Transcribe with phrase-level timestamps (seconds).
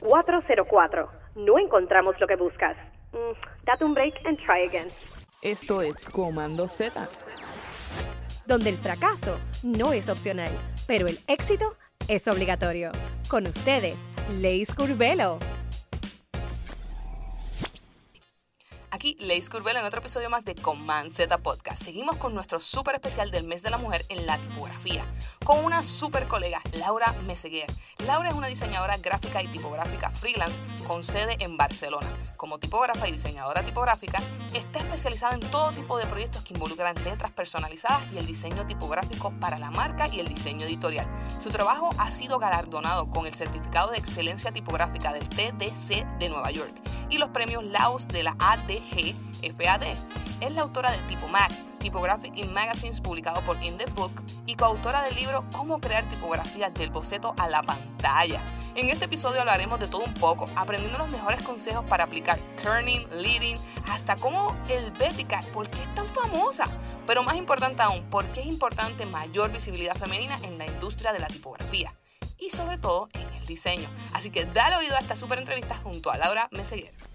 [0.00, 1.08] 404.
[1.36, 2.76] No encontramos lo que buscas.
[3.12, 4.88] Mm, date un break and try again.
[5.42, 7.08] Esto es Comando Z.
[8.46, 10.50] Donde el fracaso no es opcional,
[10.86, 11.76] pero el éxito
[12.08, 12.90] es obligatorio.
[13.28, 13.96] Con ustedes,
[14.30, 15.38] Leis Curvelo.
[18.92, 21.80] Aquí Leis Curvelo en otro episodio más de Command Z Podcast.
[21.80, 25.06] Seguimos con nuestro súper especial del mes de la mujer en la tipografía,
[25.44, 27.72] con una súper colega, Laura Meseguer.
[27.98, 32.34] Laura es una diseñadora gráfica y tipográfica freelance con sede en Barcelona.
[32.36, 34.20] Como tipógrafa y diseñadora tipográfica,
[34.54, 39.32] está especializada en todo tipo de proyectos que involucran letras personalizadas y el diseño tipográfico
[39.38, 41.06] para la marca y el diseño editorial.
[41.38, 46.50] Su trabajo ha sido galardonado con el certificado de excelencia tipográfica del TDC de Nueva
[46.50, 46.74] York
[47.10, 49.84] y los premios Laos de la ADG FAD.
[50.40, 54.12] Es la autora de Tipo Mac, Typographic in Magazines publicado por In the Book
[54.46, 58.42] y coautora del libro Cómo crear tipografía del boceto a la pantalla.
[58.76, 63.06] En este episodio hablaremos de todo un poco, aprendiendo los mejores consejos para aplicar kerning,
[63.16, 66.68] leading, hasta cómo el Vertical, por qué es tan famosa.
[67.06, 71.18] Pero más importante aún, por qué es importante mayor visibilidad femenina en la industria de
[71.18, 71.94] la tipografía
[72.38, 73.88] y sobre todo en el diseño.
[74.12, 77.09] Así que dale oído a esta super entrevista junto a Laura Meseguer.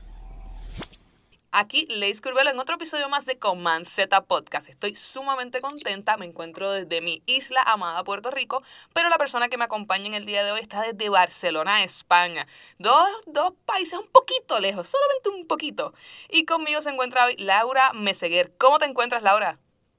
[1.57, 4.67] Aquí Leis Curvelo en otro episodio más de Command Z Podcast.
[4.67, 8.61] Estoy sumamente contenta, me encuentro desde mi isla amada Puerto Rico,
[8.93, 12.45] pero la persona que me acompaña en el día de hoy está desde Barcelona, España.
[12.77, 15.93] Dos, dos países un poquito lejos, solamente un poquito.
[16.29, 18.51] Y conmigo se encuentra hoy Laura Meseguer.
[18.57, 19.57] ¿Cómo te encuentras, Laura?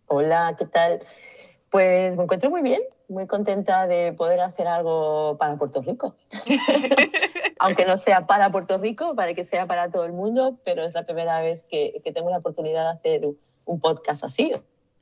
[0.08, 1.00] Hola, ¿qué tal?
[1.70, 6.14] Pues me encuentro muy bien, muy contenta de poder hacer algo para Puerto Rico.
[7.58, 10.94] Aunque no sea para Puerto Rico, para que sea para todo el mundo, pero es
[10.94, 13.28] la primera vez que, que tengo la oportunidad de hacer
[13.64, 14.52] un podcast así.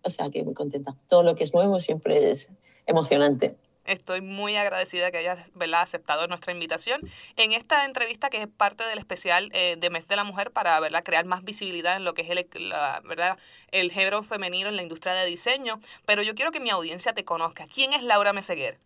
[0.02, 0.94] O sea que muy contenta.
[1.08, 2.48] Todo lo que es nuevo siempre es
[2.86, 3.56] emocionante.
[3.84, 7.02] Estoy muy agradecida que hayas aceptado nuestra invitación
[7.36, 10.80] en esta entrevista que es parte del especial eh, de Mes de la Mujer para
[10.80, 11.02] ¿verdad?
[11.04, 13.38] crear más visibilidad en lo que es el, la, ¿verdad?
[13.72, 15.80] el género femenino en la industria de diseño.
[16.06, 17.66] Pero yo quiero que mi audiencia te conozca.
[17.66, 18.78] ¿Quién es Laura Meseguer?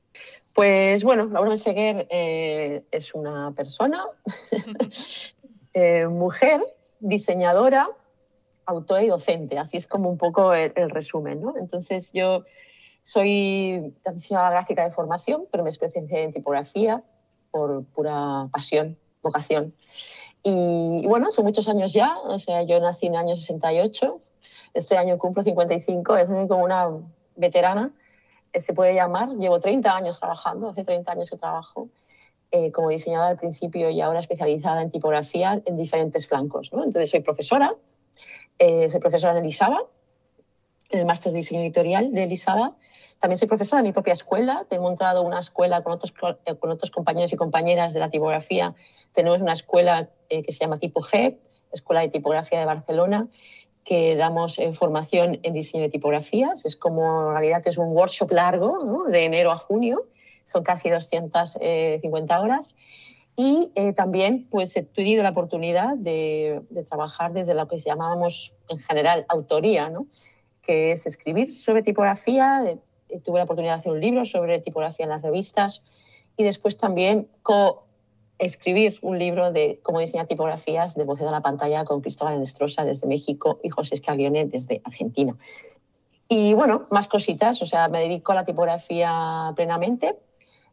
[0.58, 4.04] Pues bueno, Laura Meseguer eh, es una persona,
[5.72, 6.60] eh, mujer,
[6.98, 7.88] diseñadora,
[8.66, 9.56] autora y docente.
[9.56, 11.40] Así es como un poco el, el resumen.
[11.40, 11.54] ¿no?
[11.56, 12.42] Entonces yo
[13.04, 17.04] soy diseñadora gráfica de formación, pero me especialicé en tipografía
[17.52, 19.76] por pura pasión, vocación.
[20.42, 24.20] Y, y, bueno, son muchos años ya, o sea, yo nací en el año 68,
[24.74, 26.88] este año cumplo 55, es como una
[27.36, 27.92] veterana,
[28.60, 31.88] se puede llamar, llevo 30 años trabajando, hace 30 años que trabajo
[32.50, 36.72] eh, como diseñadora al principio y ahora especializada en tipografía en diferentes flancos.
[36.72, 36.84] ¿no?
[36.84, 37.74] Entonces soy profesora,
[38.58, 39.82] eh, soy profesora en Elisaba,
[40.90, 42.74] en el máster de diseño editorial de Elisaba,
[43.18, 44.66] también soy profesora de mi propia escuela.
[44.70, 48.74] He montado una escuela con otros, con otros compañeros y compañeras de la tipografía.
[49.12, 51.36] Tenemos una escuela eh, que se llama Tipo G,
[51.72, 53.28] Escuela de Tipografía de Barcelona,
[53.88, 56.66] que damos eh, formación en diseño de tipografías.
[56.66, 59.04] Es como, en realidad, es un workshop largo, ¿no?
[59.04, 60.02] de enero a junio.
[60.44, 62.76] Son casi 250 eh, horas.
[63.34, 68.54] Y eh, también pues, he tenido la oportunidad de, de, trabajar desde lo que llamábamos
[68.68, 70.06] en general autoría, ¿no?
[70.60, 72.62] que es escribir sobre tipografía,
[73.24, 75.82] tuve la oportunidad de hacer un libro sobre tipografía en las revistas
[76.36, 77.28] y después también
[78.38, 82.84] co-escribir un libro de cómo diseñar tipografías de voz a la pantalla con Cristóbal Enestrosa
[82.84, 85.36] desde México y José Scaglione desde Argentina.
[86.28, 90.16] Y bueno, más cositas, o sea, me dedico a la tipografía plenamente,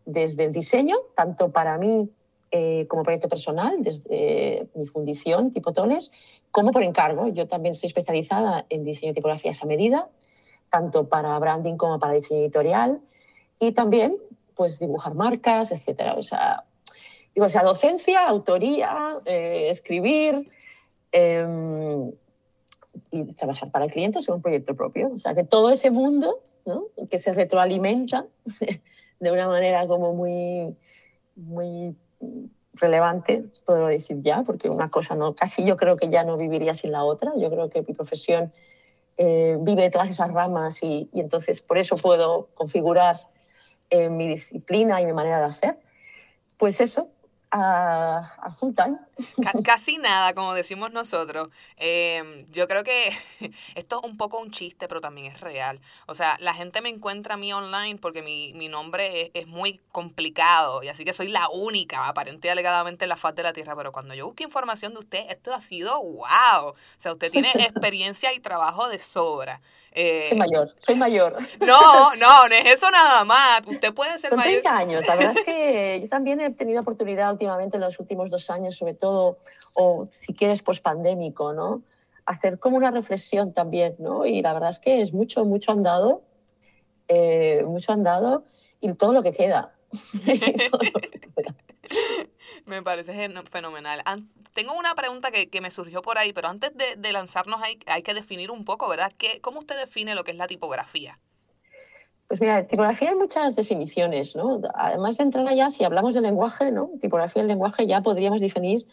[0.05, 2.09] desde el diseño, tanto para mí
[2.51, 6.11] eh, como proyecto personal, desde mi fundición, Tipotones,
[6.51, 7.27] como por encargo.
[7.29, 10.09] Yo también estoy especializada en diseño de tipografías a medida,
[10.69, 13.01] tanto para branding como para diseño editorial
[13.59, 14.17] y también
[14.55, 16.13] pues dibujar marcas, etcétera.
[16.15, 16.65] O sea,
[17.35, 20.49] digo, o sea docencia, autoría, eh, escribir
[21.11, 21.45] eh,
[23.11, 25.11] y trabajar para el cliente es un proyecto propio.
[25.13, 26.85] O sea, que todo ese mundo ¿no?
[27.09, 28.25] que se retroalimenta
[29.19, 30.75] de una manera como muy,
[31.35, 31.95] muy
[32.73, 36.73] relevante, puedo decir ya, porque una cosa no, casi yo creo que ya no viviría
[36.73, 37.33] sin la otra.
[37.37, 38.53] Yo creo que mi profesión
[39.17, 43.17] eh, vive todas esas ramas y, y, entonces por eso puedo configurar
[43.89, 45.79] eh, mi disciplina y mi manera de hacer.
[46.57, 47.09] Pues eso,
[47.55, 48.99] a, a full time.
[49.63, 51.49] Casi nada, como decimos nosotros.
[51.77, 53.09] Eh, yo creo que
[53.75, 55.79] esto es un poco un chiste, pero también es real.
[56.07, 59.47] O sea, la gente me encuentra a mí online porque mi, mi nombre es, es,
[59.47, 63.43] muy complicado y así que soy la única, aparente y alegadamente en la faz de
[63.43, 63.75] la tierra.
[63.75, 66.69] Pero cuando yo busco información de usted, esto ha sido wow.
[66.69, 69.61] O sea, usted tiene experiencia y trabajo de sobra.
[69.97, 71.37] Eh, soy mayor, soy mayor.
[71.65, 73.61] No, no, no es eso nada más.
[73.65, 74.61] Usted puede ser Son mayor.
[74.61, 75.07] 30 años.
[75.07, 78.75] La verdad es que yo también he tenido oportunidad últimamente en los últimos dos años,
[78.75, 79.04] sobre todo,
[79.75, 81.83] o si quieres, post-pandémico, ¿no?
[82.25, 84.25] Hacer como una reflexión también, ¿no?
[84.25, 86.23] Y la verdad es que es mucho, mucho andado,
[87.07, 88.45] eh, mucho andado
[88.79, 89.73] y todo lo que queda.
[90.71, 91.55] Todo lo que queda.
[92.65, 94.03] Me parece fenomenal.
[94.53, 97.77] Tengo una pregunta que, que me surgió por ahí, pero antes de, de lanzarnos hay,
[97.87, 99.11] hay que definir un poco, ¿verdad?
[99.17, 101.19] ¿Qué, ¿Cómo usted define lo que es la tipografía?
[102.27, 104.59] Pues mira, tipografía hay muchas definiciones, ¿no?
[104.73, 106.89] Además de entrada ya, si hablamos del lenguaje, ¿no?
[106.99, 108.87] Tipografía del lenguaje ya podríamos definir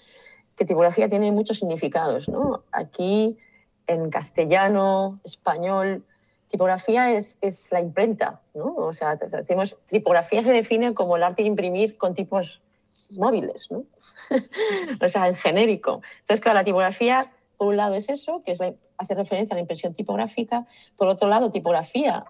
[0.55, 2.63] que tipografía tiene muchos significados, ¿no?
[2.73, 3.39] Aquí,
[3.87, 6.05] en castellano, español,
[6.49, 8.75] tipografía es, es la imprenta, ¿no?
[8.77, 12.61] O sea, decimos, tipografía se define como el arte de imprimir con tipos
[13.17, 13.85] móviles, ¿no?
[15.05, 16.03] o sea, en genérico.
[16.21, 19.57] Entonces, claro, la tipografía, por un lado es eso, que es la- hace referencia a
[19.57, 22.27] la impresión tipográfica, por otro lado, tipografía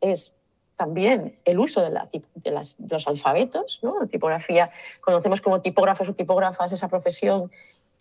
[0.00, 0.34] es
[0.76, 4.06] también el uso de, la, de, las- de los alfabetos, ¿no?
[4.08, 4.70] Tipografía,
[5.00, 7.50] conocemos como tipógrafos o tipógrafas esa profesión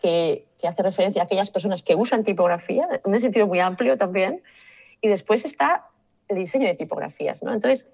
[0.02, 3.98] que, que hace referencia a aquellas personas que usan tipografía, en un sentido muy amplio
[3.98, 4.42] también.
[5.02, 5.88] Y después está
[6.30, 7.54] el diseño de tipografías, ¿no?
[7.54, 7.86] Entonces,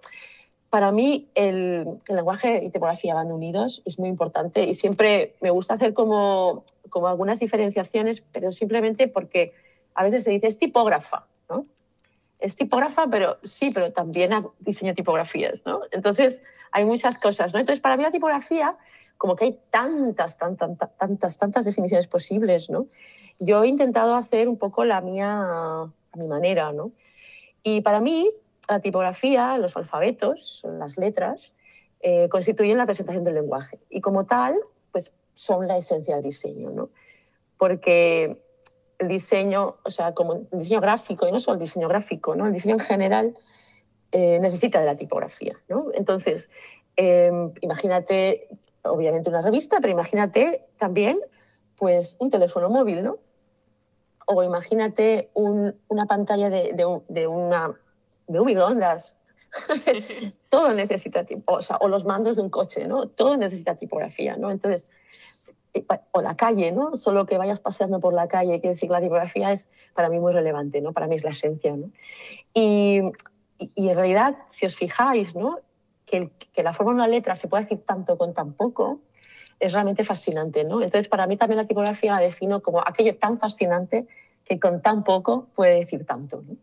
[0.69, 5.49] para mí el, el lenguaje y tipografía van unidos, es muy importante y siempre me
[5.49, 9.53] gusta hacer como, como algunas diferenciaciones, pero simplemente porque
[9.93, 11.65] a veces se dice es tipógrafa, ¿no?
[12.45, 15.81] Es tipógrafa, pero sí, pero también diseño tipografías, ¿no?
[15.91, 17.59] Entonces, hay muchas cosas, ¿no?
[17.59, 18.77] Entonces, para mí la tipografía,
[19.17, 22.85] como que hay tantas, tantas, tantas, tantas definiciones posibles, ¿no?
[23.39, 26.91] Yo he intentado hacer un poco la mía a mi manera, ¿no?
[27.63, 28.29] Y para mí,
[28.69, 31.51] la tipografía, los alfabetos, las letras,
[31.99, 33.79] eh, constituyen la presentación del lenguaje.
[33.89, 34.55] Y como tal,
[34.91, 36.89] pues son la esencia del diseño, ¿no?
[37.57, 38.44] Porque
[39.05, 42.45] el diseño, o sea, como el diseño gráfico, y no solo el diseño gráfico, ¿no?
[42.47, 43.37] El diseño en general
[44.11, 45.87] eh, necesita de la tipografía, ¿no?
[45.93, 46.49] Entonces,
[46.97, 47.31] eh,
[47.61, 48.47] imagínate,
[48.83, 51.19] obviamente una revista, pero imagínate también,
[51.75, 53.17] pues, un teléfono móvil, ¿no?
[54.27, 57.75] O imagínate un- una pantalla de, de un- de una
[58.27, 59.13] de un microondas.
[60.49, 63.07] Todo necesita o, sea, o los mandos de un coche, ¿no?
[63.07, 64.49] Todo necesita tipografía, ¿no?
[64.51, 64.87] Entonces,
[66.11, 66.95] o la calle, ¿no?
[66.95, 70.33] Solo que vayas paseando por la calle, quiere decir la tipografía es para mí muy
[70.33, 70.93] relevante, ¿no?
[70.93, 71.91] Para mí es la esencia, ¿no?
[72.53, 73.01] Y,
[73.57, 75.59] en realidad, si os fijáis, ¿no?
[76.05, 76.31] Que
[76.63, 79.01] la forma de una letra se puede decir tanto con tan poco,
[79.59, 80.81] es realmente fascinante, ¿no?
[80.81, 84.07] Entonces, para mí también la tipografía la defino como aquello tan fascinante
[84.43, 86.55] que con tan poco puede decir tanto, ¿no?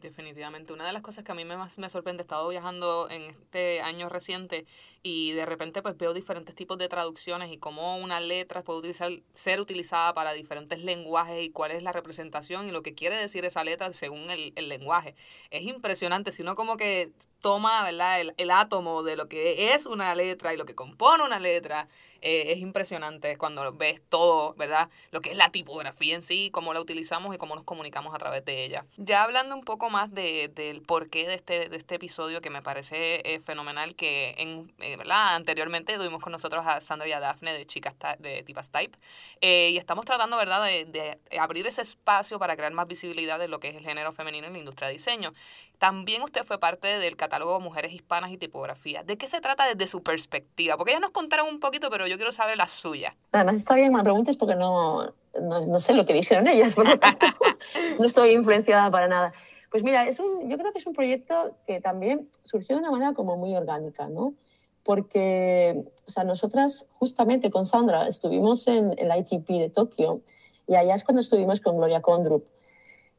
[0.00, 0.72] Definitivamente.
[0.72, 3.22] Una de las cosas que a mí me más me sorprende, he estado viajando en
[3.22, 4.64] este año reciente
[5.02, 9.10] y de repente pues veo diferentes tipos de traducciones y cómo una letra puede utilizar,
[9.34, 13.44] ser utilizada para diferentes lenguajes y cuál es la representación y lo que quiere decir
[13.44, 15.14] esa letra según el, el lenguaje.
[15.50, 18.20] Es impresionante, si uno como que toma ¿verdad?
[18.20, 21.88] El, el átomo de lo que es una letra y lo que compone una letra,
[22.22, 24.88] eh, es impresionante cuando ves todo, ¿verdad?
[25.10, 28.18] Lo que es la tipografía en sí, cómo la utilizamos y cómo nos comunicamos a
[28.18, 28.84] través de ella.
[28.96, 32.62] Ya hablando un poco más de, del porqué de este, de este episodio, que me
[32.62, 35.36] parece eh, fenomenal, que en, eh, ¿verdad?
[35.36, 38.98] anteriormente tuvimos con nosotros a Sandra y a Daphne de Chicas de Tipas Type,
[39.40, 43.48] eh, y estamos tratando, ¿verdad?, de, de abrir ese espacio para crear más visibilidad de
[43.48, 45.32] lo que es el género femenino en la industria de diseño.
[45.78, 49.04] También usted fue parte del catálogo Mujeres Hispanas y Tipografía.
[49.04, 50.76] ¿De qué se trata desde su perspectiva?
[50.76, 53.14] Porque ya nos contaron un poquito, pero yo quiero saber la suya.
[53.32, 56.74] Además, está bien que me preguntes porque no, no, no sé lo que dijeron ellas,
[56.74, 57.26] por lo tanto,
[57.98, 59.32] no estoy influenciada para nada.
[59.70, 62.90] Pues mira, es un, yo creo que es un proyecto que también surgió de una
[62.90, 64.34] manera como muy orgánica, ¿no?
[64.82, 70.22] Porque, o sea, nosotras justamente con Sandra estuvimos en el ITP de Tokio
[70.66, 72.44] y allá es cuando estuvimos con Gloria Kondrup,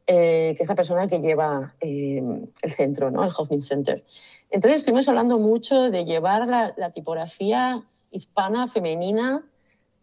[0.07, 2.21] eh, que es la persona que lleva eh,
[2.63, 3.23] el centro, ¿no?
[3.23, 4.03] El Hoffman Center.
[4.49, 9.43] Entonces estuvimos hablando mucho de llevar la, la tipografía hispana femenina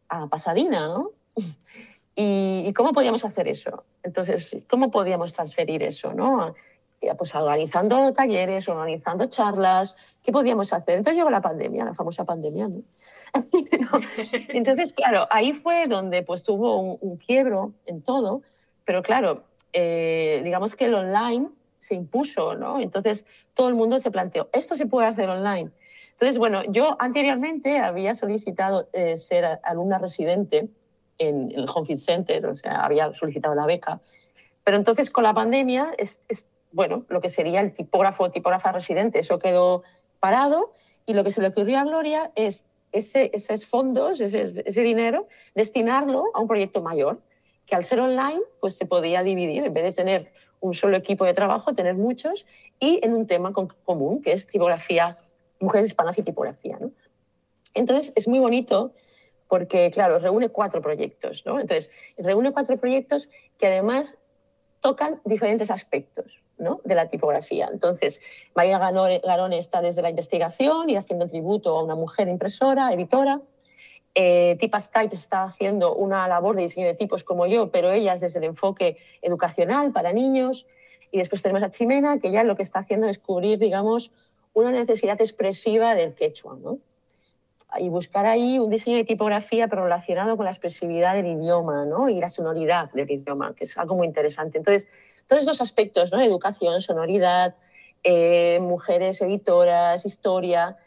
[0.09, 1.11] a Pasadena, ¿no?
[2.15, 3.85] ¿Y, cómo podíamos hacer eso?
[4.03, 6.55] Entonces, ¿cómo podíamos transferir eso, no?
[7.19, 10.99] Pues organizando talleres, organizando charlas, ¿qué podíamos hacer?
[10.99, 12.83] Entonces llegó la pandemia, la famosa pandemia, ¿no?
[14.49, 18.43] Entonces, claro, ahí fue donde pues tuvo un, un quiebro en todo,
[18.87, 19.45] pero claro,
[19.75, 22.81] eh, digamos que el online se impuso, ¿no?
[22.81, 25.71] Entonces todo el mundo se planteó, esto se puede hacer online.
[26.17, 30.71] Entonces, bueno, yo anteriormente había solicitado eh, ser alumna residente
[31.19, 34.01] en el Home Center, o sea, había solicitado la beca,
[34.65, 36.23] pero entonces con la pandemia es,
[36.73, 39.83] bueno, lo que sería el tipógrafo o tipógrafa residente, eso quedó
[40.19, 40.73] parado
[41.05, 46.25] y lo que se le ocurrió a Gloria es ese, esos fondos, ese dinero, destinarlo
[46.33, 47.21] a un proyecto mayor,
[47.67, 51.27] que al ser online, pues se podía dividir, en vez de tener un solo equipo
[51.27, 52.47] de trabajo, tener muchos,
[52.81, 55.19] y en un tema común, que es tipografía,
[55.61, 56.79] mujeres hispanas y tipografía.
[56.81, 56.93] ¿no?
[57.75, 58.93] Entonces, es muy bonito
[59.49, 61.45] porque, claro, reúne cuatro proyectos.
[61.47, 61.61] ¿no?
[61.61, 64.19] Entonces, reúne cuatro proyectos que además
[64.81, 66.81] tocan diferentes aspectos ¿no?
[66.85, 67.69] de la tipografía.
[67.73, 68.21] Entonces,
[68.55, 73.41] María Garone está desde la investigación y haciendo tributo a una mujer impresora, editora.
[74.15, 78.15] Eh, Tipas Type está haciendo una labor de diseño de tipos como yo, pero ella
[78.15, 80.67] es desde el enfoque educacional para niños.
[81.11, 84.13] Y después tenemos a Chimena, que ya lo que está haciendo es cubrir, digamos,
[84.57, 86.57] una necesidad expresiva del quechua.
[86.61, 86.79] ¿no?
[87.79, 92.09] Y buscar ahí un diseño de tipografía relacionado con la expresividad del idioma ¿no?
[92.09, 94.59] y la sonoridad del idioma, que es algo muy interesante.
[94.59, 94.89] Entonces,
[95.27, 96.21] todos esos aspectos, ¿no?
[96.21, 97.57] educación, sonoridad,
[98.03, 100.79] eh, mujeres editoras, historia,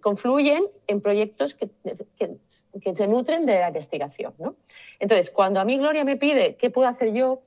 [0.00, 1.68] confluyen en proyectos que,
[2.16, 4.32] que, se nutren de la investigación.
[4.38, 4.56] ¿no?
[4.98, 7.42] Entonces, cuando a mí Gloria me pide qué puedo hacer yo,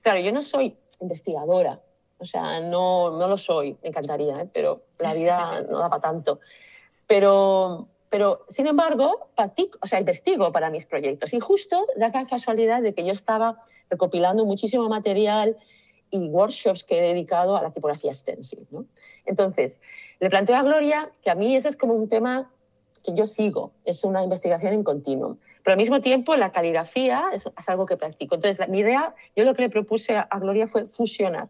[0.00, 1.82] claro, yo no soy investigadora,
[2.18, 4.48] o sea, no, no lo soy, me encantaría, ¿eh?
[4.52, 6.40] pero la vida no da para tanto.
[7.06, 11.34] Pero, pero, sin embargo, practico, o sea, investigo para mis proyectos.
[11.34, 15.56] Y justo da la casualidad de que yo estaba recopilando muchísimo material
[16.10, 18.66] y workshops que he dedicado a la tipografía stencil.
[18.70, 18.86] ¿no?
[19.26, 19.80] Entonces,
[20.20, 22.50] le planteo a Gloria que a mí ese es como un tema
[23.04, 25.36] que yo sigo, es una investigación en continuo.
[25.62, 28.34] Pero al mismo tiempo, la caligrafía es, algo que practico.
[28.36, 31.48] Entonces, mi idea, yo lo que le propuse a, Gloria fue fusionar.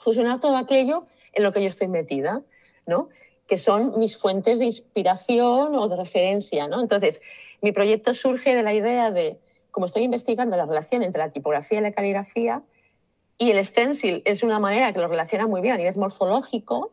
[0.00, 2.42] Fusionar todo aquello en lo que yo estoy metida,
[2.86, 3.08] ¿no?
[3.46, 6.66] que son mis fuentes de inspiración o de referencia.
[6.68, 6.80] ¿no?
[6.80, 7.20] Entonces,
[7.62, 9.38] mi proyecto surge de la idea de,
[9.70, 12.62] como estoy investigando la relación entre la tipografía y la caligrafía,
[13.38, 16.92] y el stencil es una manera que lo relaciona muy bien a nivel morfológico,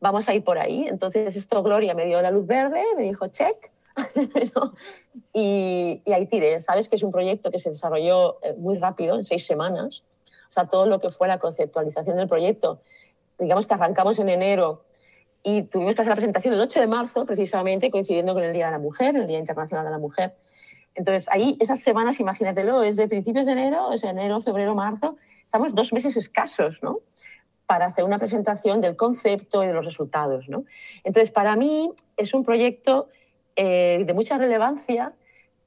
[0.00, 0.86] vamos a ir por ahí.
[0.88, 3.72] Entonces, esto Gloria me dio la luz verde, me dijo check,
[5.32, 6.60] y, ahí tiré.
[6.60, 10.04] Sabes que es un proyecto que se desarrolló eh, muy rápido, en seis semanas.
[10.54, 12.80] Sea, todo lo que fue la conceptualización del proyecto,
[13.40, 14.84] digamos que arrancamos en enero
[15.42, 18.66] y tuvimos que hacer la presentación el 8 de marzo, precisamente coincidiendo con el Día
[18.66, 20.36] de la Mujer, el Día Internacional de la Mujer.
[20.94, 25.74] Entonces, ahí esas semanas, imagínatelo, es de principios de enero, es enero, febrero, marzo, estamos
[25.74, 27.00] dos meses escasos, ¿no?
[27.66, 30.48] para hacer una presentación del concepto y de los resultados.
[30.48, 30.66] ¿no?
[31.02, 33.08] Entonces, para mí es un proyecto
[33.56, 35.14] eh, de mucha relevancia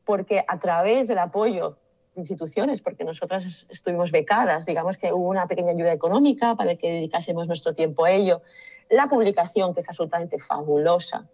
[0.06, 1.78] porque a través del apoyo
[2.18, 7.48] instituciones, porque nosotras estuvimos becadas, digamos que hubo una pequeña ayuda económica para que dedicásemos
[7.48, 8.42] nuestro tiempo a ello,
[8.90, 11.28] la publicación, que es absolutamente fabulosa,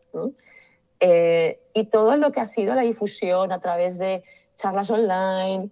[0.99, 4.23] eh, y todo lo que ha sido la difusión a través de
[4.55, 5.69] charlas online,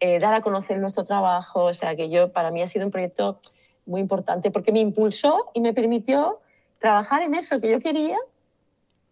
[0.00, 2.90] eh, dar a conocer nuestro trabajo, o sea que yo, para mí ha sido un
[2.90, 3.40] proyecto
[3.86, 6.40] muy importante porque me impulsó y me permitió
[6.78, 8.18] trabajar en eso que yo quería,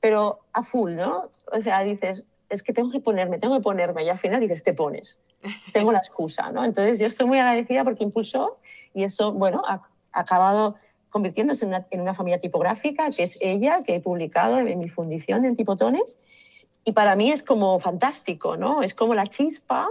[0.00, 1.30] pero a full, ¿no?
[1.52, 4.62] O sea, dices, es que tengo que ponerme, tengo que ponerme, y al final dices,
[4.62, 5.20] te pones,
[5.72, 6.64] tengo la excusa, ¿no?
[6.64, 8.58] Entonces yo estoy muy agradecida porque impulsó
[8.92, 10.74] y eso, bueno, ha, acabado
[11.08, 14.88] convirtiéndose en una, en una, familia tipográfica, que es ella, que he publicado en mi
[14.88, 16.18] fundición en Tipotones,
[16.84, 18.82] y para mí es como fantástico, ¿no?
[18.82, 19.88] Es como la chispa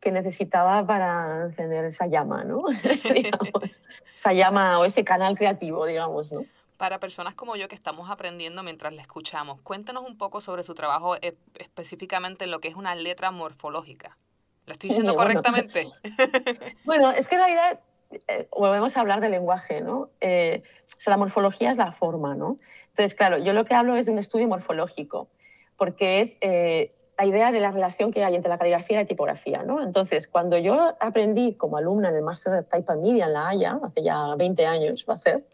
[0.00, 2.64] que necesitaba para encender esa llama, ¿no?
[4.14, 6.44] esa llama o ese canal creativo, digamos, ¿no?
[6.82, 10.74] Para personas como yo que estamos aprendiendo mientras la escuchamos, cuéntanos un poco sobre su
[10.74, 14.18] trabajo eh, específicamente en lo que es una letra morfológica.
[14.66, 15.86] ¿Lo estoy diciendo correctamente?
[16.84, 17.12] Bueno.
[17.12, 17.80] es que en realidad
[18.26, 20.10] eh, volvemos a hablar de lenguaje, ¿no?
[20.20, 20.64] Eh,
[20.96, 22.56] o sea, la morfología es la forma, ¿no?
[22.88, 25.28] Entonces, claro, yo lo que hablo es de un estudio morfológico,
[25.76, 29.62] porque es la idea de la relación que hay entre la caligrafía y la tipografía.
[29.62, 29.84] ¿no?
[29.84, 33.78] Entonces, cuando yo aprendí como alumna en el máster de Type Media en La Haya,
[33.84, 35.44] hace ya 20 años va a ser,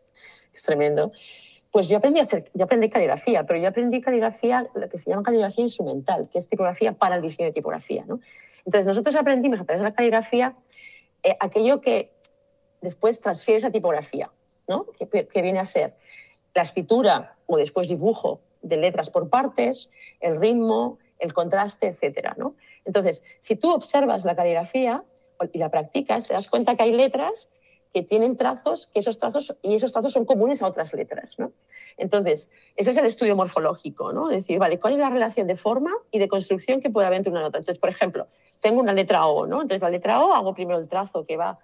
[0.59, 1.13] es tremendo,
[1.71, 5.11] pues yo aprendí, a hacer, yo aprendí caligrafía, pero yo aprendí caligrafía, lo que se
[5.11, 8.05] llama caligrafía instrumental, que es tipografía para el diseño de tipografía.
[8.07, 8.21] ¿no?
[8.65, 10.57] Entonces, nosotros aprendimos a través de la caligrafía
[11.23, 12.13] eh, aquello que
[12.81, 14.31] después transfiere esa tipografía,
[14.67, 14.87] ¿no?
[14.87, 15.95] que, que viene a ser
[16.55, 22.55] la escritura o después dibujo de letras por partes, el ritmo, el contraste, etcétera, ¿no?
[22.85, 25.05] Entonces, si tú observas la caligrafía
[25.53, 27.51] y la practicas, te das cuenta que hay letras
[27.93, 31.53] que tienen trazos, que esos trazos y esos trazos son comunes a otras letras, ¿no?
[31.97, 34.31] Entonces, ese es el estudio morfológico, ¿no?
[34.31, 37.19] Es decir, vale, ¿cuál es la relación de forma y de construcción que puede haber
[37.19, 37.61] entre una y otra?
[37.61, 38.27] Entonces, por ejemplo,
[38.61, 39.63] tengo una letra O, ¿no?
[39.63, 41.59] Entonces, la letra O hago primero el trazo que va,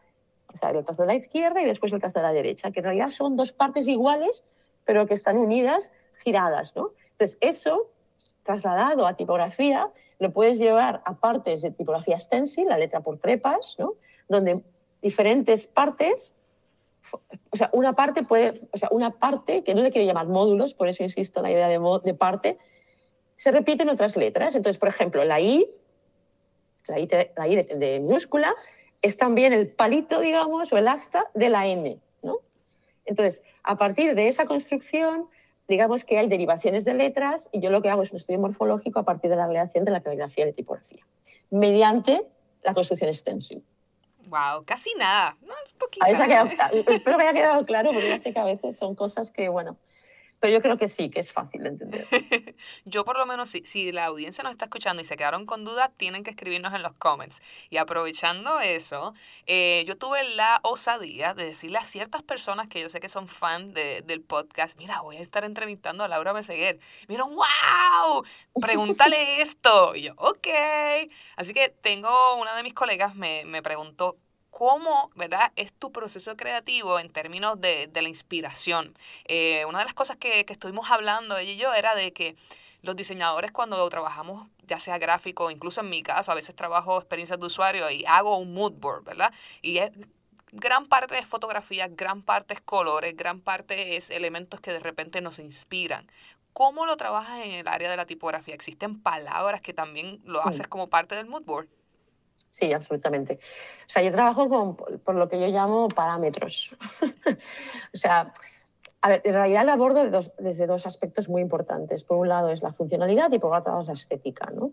[0.52, 2.80] o sea, el trazo de la izquierda y después el trazo de la derecha, que
[2.80, 4.42] en realidad son dos partes iguales,
[4.84, 6.92] pero que están unidas, giradas, ¿no?
[7.12, 7.90] Entonces, eso
[8.44, 13.76] trasladado a tipografía, lo puedes llevar a partes de tipografía stencil, la letra por trepas,
[13.78, 13.94] ¿no?
[14.28, 14.62] donde
[15.04, 16.32] diferentes partes,
[17.50, 20.72] o sea, una parte puede, o sea, una parte, que no le quiero llamar módulos,
[20.72, 22.58] por eso insisto en la idea de, de parte,
[23.36, 24.54] se repiten otras letras.
[24.54, 25.66] Entonces, por ejemplo, la I,
[26.88, 26.98] la
[27.46, 28.54] I, de, minúscula,
[29.02, 32.38] es también el palito, digamos, o el asta de la N, ¿no?
[33.04, 35.28] Entonces, a partir de esa construcción,
[35.68, 39.00] digamos que hay derivaciones de letras y yo lo que hago es un estudio morfológico
[39.00, 41.04] a partir de la relación de la caligrafía y de tipografía,
[41.50, 42.26] mediante
[42.62, 43.62] la construcción stencil.
[44.28, 45.54] Wow, casi nada, no,
[46.88, 49.76] espero que haya quedado claro, porque ya sé que a veces son cosas que, bueno,
[50.44, 52.06] pero yo creo que sí, que es fácil de entender.
[52.84, 55.64] yo por lo menos, si, si la audiencia nos está escuchando y se quedaron con
[55.64, 57.40] dudas, tienen que escribirnos en los comments.
[57.70, 59.14] Y aprovechando eso,
[59.46, 63.26] eh, yo tuve la osadía de decirle a ciertas personas que yo sé que son
[63.26, 66.78] fan de, del podcast, mira, voy a estar entrevistando a Laura Meseguer.
[67.08, 68.22] Miren, wow,
[68.60, 69.96] pregúntale esto.
[69.96, 70.48] Y yo, ok.
[71.36, 74.18] Así que tengo, una de mis colegas me, me preguntó,
[74.54, 75.52] cómo, ¿verdad?
[75.56, 78.94] Es tu proceso creativo en términos de, la inspiración.
[79.24, 82.36] Eh, una de las cosas que, estuvimos hablando ella y yo era de que
[82.82, 87.40] los diseñadores cuando trabajamos, ya sea gráfico, incluso en mi caso, a veces trabajo experiencias
[87.40, 89.34] de usuario y hago un mood board, ¿verdad?
[89.60, 89.90] Y es,
[90.52, 95.20] gran parte es fotografía, gran parte es colores, gran parte es elementos que de repente
[95.20, 96.06] nos inspiran.
[96.52, 98.54] ¿Cómo lo trabajas en el área de la tipografía?
[98.54, 101.68] ¿Existen palabras que también lo haces como parte del mood board?
[102.50, 103.40] Sí, absolutamente.
[103.86, 106.76] O sea, yo trabajo con, por lo que yo llamo parámetros.
[107.94, 108.32] o sea,
[109.04, 112.04] a ver, en realidad lo abordo desde dos aspectos muy importantes.
[112.04, 114.72] Por un lado es la funcionalidad y por otro lado es la estética, ¿no?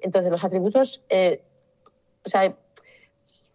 [0.00, 1.42] Entonces, los atributos, eh,
[2.24, 2.54] o sea,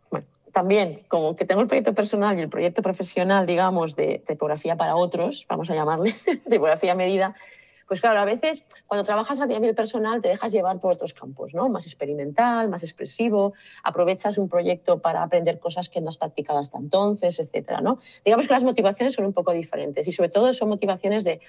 [0.10, 4.76] bueno, también como que tengo el proyecto personal y el proyecto profesional, digamos, de tipografía
[4.76, 6.16] para otros, vamos a llamarle
[6.50, 7.36] tipografía medida,
[7.88, 11.54] pues claro, a veces cuando trabajas a nivel personal te dejas llevar por otros campos,
[11.54, 11.70] ¿no?
[11.70, 16.78] Más experimental, más expresivo, aprovechas un proyecto para aprender cosas que no has practicado hasta
[16.78, 17.98] entonces, etcétera, ¿no?
[18.24, 21.42] Digamos que las motivaciones son un poco diferentes y sobre todo son motivaciones de,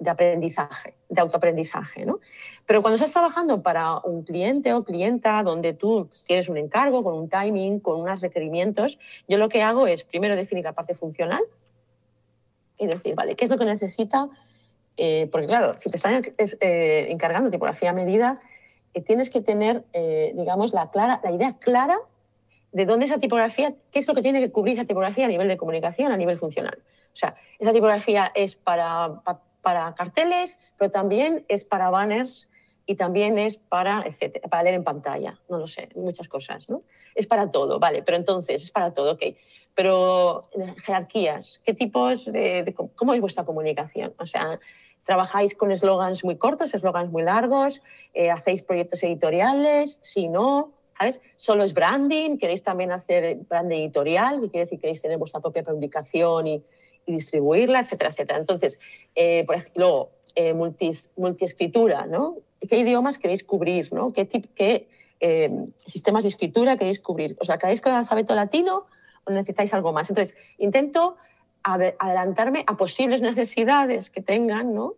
[0.00, 2.20] de aprendizaje, de autoaprendizaje, ¿no?
[2.66, 7.14] Pero cuando estás trabajando para un cliente o clienta donde tú tienes un encargo con
[7.14, 11.42] un timing, con unos requerimientos, yo lo que hago es primero definir la parte funcional
[12.78, 14.28] y decir, vale, ¿qué es lo que necesita
[15.02, 18.38] eh, porque claro, si te están eh, encargando tipografía a medida,
[18.92, 19.82] eh, tienes que tener,
[20.34, 21.98] digamos, la, clara, la idea clara
[22.72, 25.48] de dónde esa tipografía, qué es lo que tiene que cubrir esa tipografía a nivel
[25.48, 26.78] de comunicación, a nivel funcional.
[27.14, 29.22] O sea, esa tipografía es para,
[29.62, 32.50] para, carteles, pero también es para banners
[32.84, 36.82] y también es para, etcétera, para leer en pantalla, no lo sé, muchas cosas, ¿no?
[37.14, 39.22] Es para todo, vale, pero entonces es para todo, ok.
[39.74, 40.50] Pero
[40.84, 44.12] jerarquías, ¿qué tipos de, cómo es vuestra comunicación?
[44.18, 44.58] O sea,
[45.04, 47.82] ¿trabajáis con eslogans muy cortos, eslogans muy largos?
[48.14, 49.98] Eh, ¿Hacéis proyectos editoriales?
[50.02, 51.20] Si no, ¿sabes?
[51.36, 52.36] ¿Solo es branding?
[52.38, 54.40] ¿Queréis también hacer branding editorial?
[54.40, 54.78] ¿Qué quiere decir?
[54.78, 56.64] ¿Queréis tener vuestra propia publicación y,
[57.06, 58.38] distribuirla, etcétera, etcétera?
[58.38, 58.78] Entonces,
[59.16, 60.54] eh, pues, luego, eh,
[61.16, 62.36] multiescritura, ¿no?
[62.68, 64.12] ¿Qué idiomas queréis cubrir, ¿no?
[64.12, 64.86] ¿Qué, qué
[65.76, 67.36] sistemas de escritura queréis cubrir?
[67.40, 68.86] ¿Os acabáis con el alfabeto latino
[69.24, 70.08] o necesitáis algo más?
[70.08, 71.16] Entonces, intento
[71.62, 74.94] adelantarme a posibles necesidades que tengan, ¿no?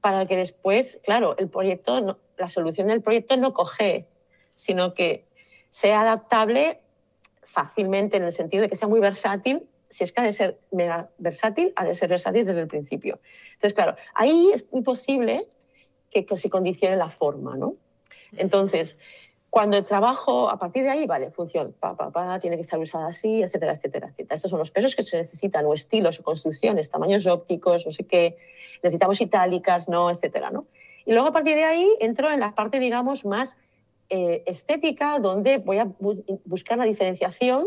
[0.00, 4.06] Para que después, claro, el proyecto, la solución del proyecto no coge,
[4.54, 5.26] sino que
[5.70, 6.80] sea adaptable
[7.44, 9.68] fácilmente en el sentido de que sea muy versátil.
[9.88, 13.20] Si es que ha de ser mega versátil, ha de ser versátil desde el principio.
[13.54, 15.48] Entonces, claro, ahí es muy posible
[16.10, 17.76] que, que se condicione la forma, ¿no?
[18.36, 18.98] Entonces,
[19.52, 22.78] cuando el trabajo, a partir de ahí, vale, función, pa, pa, pa, tiene que estar
[22.78, 24.34] usada así, etcétera, etcétera, etcétera.
[24.36, 28.06] Estos son los pesos que se necesitan, o estilos, o construcciones, tamaños ópticos, no sé
[28.06, 28.38] qué,
[28.82, 30.68] necesitamos itálicas, no, etcétera, ¿no?
[31.04, 33.58] Y luego a partir de ahí entro en la parte, digamos, más
[34.08, 35.92] eh, estética, donde voy a
[36.46, 37.66] buscar la diferenciación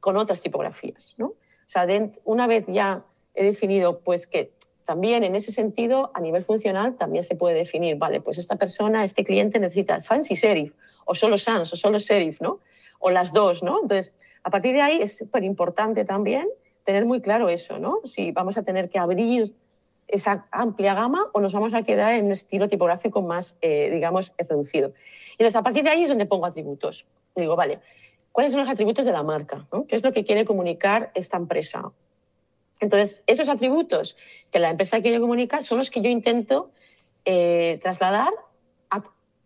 [0.00, 1.26] con otras tipografías, ¿no?
[1.26, 1.36] O
[1.68, 1.86] sea,
[2.24, 4.52] una vez ya he definido, pues, que
[4.88, 9.04] también en ese sentido, a nivel funcional, también se puede definir, vale, pues esta persona,
[9.04, 10.72] este cliente necesita sans y serif,
[11.04, 12.60] o solo sans, o solo serif, ¿no?
[12.98, 13.82] O las dos, ¿no?
[13.82, 16.48] Entonces, a partir de ahí es súper importante también
[16.84, 18.00] tener muy claro eso, ¿no?
[18.04, 19.54] Si vamos a tener que abrir
[20.06, 24.32] esa amplia gama o nos vamos a quedar en un estilo tipográfico más, eh, digamos,
[24.38, 24.94] reducido.
[25.32, 27.04] Y entonces, a partir de ahí es donde pongo atributos.
[27.36, 27.80] Digo, vale,
[28.32, 29.66] ¿cuáles son los atributos de la marca?
[29.70, 29.86] ¿no?
[29.86, 31.92] ¿Qué es lo que quiere comunicar esta empresa?
[32.80, 34.16] Entonces, esos atributos
[34.50, 36.70] que la empresa quiere comunicar son los que yo intento
[37.24, 38.32] eh, trasladar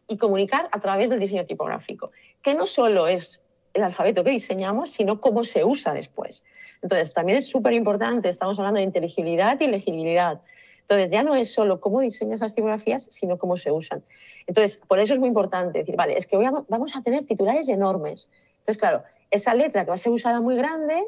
[0.08, 2.10] y comunicar a través del diseño tipográfico,
[2.42, 3.40] que no solo es
[3.72, 6.42] el alfabeto que diseñamos, sino cómo se usa después.
[6.82, 10.42] Entonces, también es súper importante, estamos hablando de inteligibilidad y legibilidad.
[10.82, 14.04] Entonces, ya no es solo cómo diseñas las tipografías, sino cómo se usan.
[14.46, 18.28] Entonces, por eso es muy importante decir, vale, es que vamos a tener titulares enormes.
[18.58, 21.02] Entonces, claro, esa letra que va a ser usada muy grande,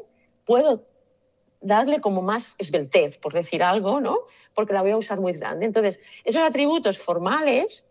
[0.45, 0.83] puedo
[1.65, 4.19] darle como más esbeltez, por decir algo, ¿no?
[4.53, 5.65] Porque la voy a usar muy grande.
[5.65, 7.83] Entonces, esos atributos formales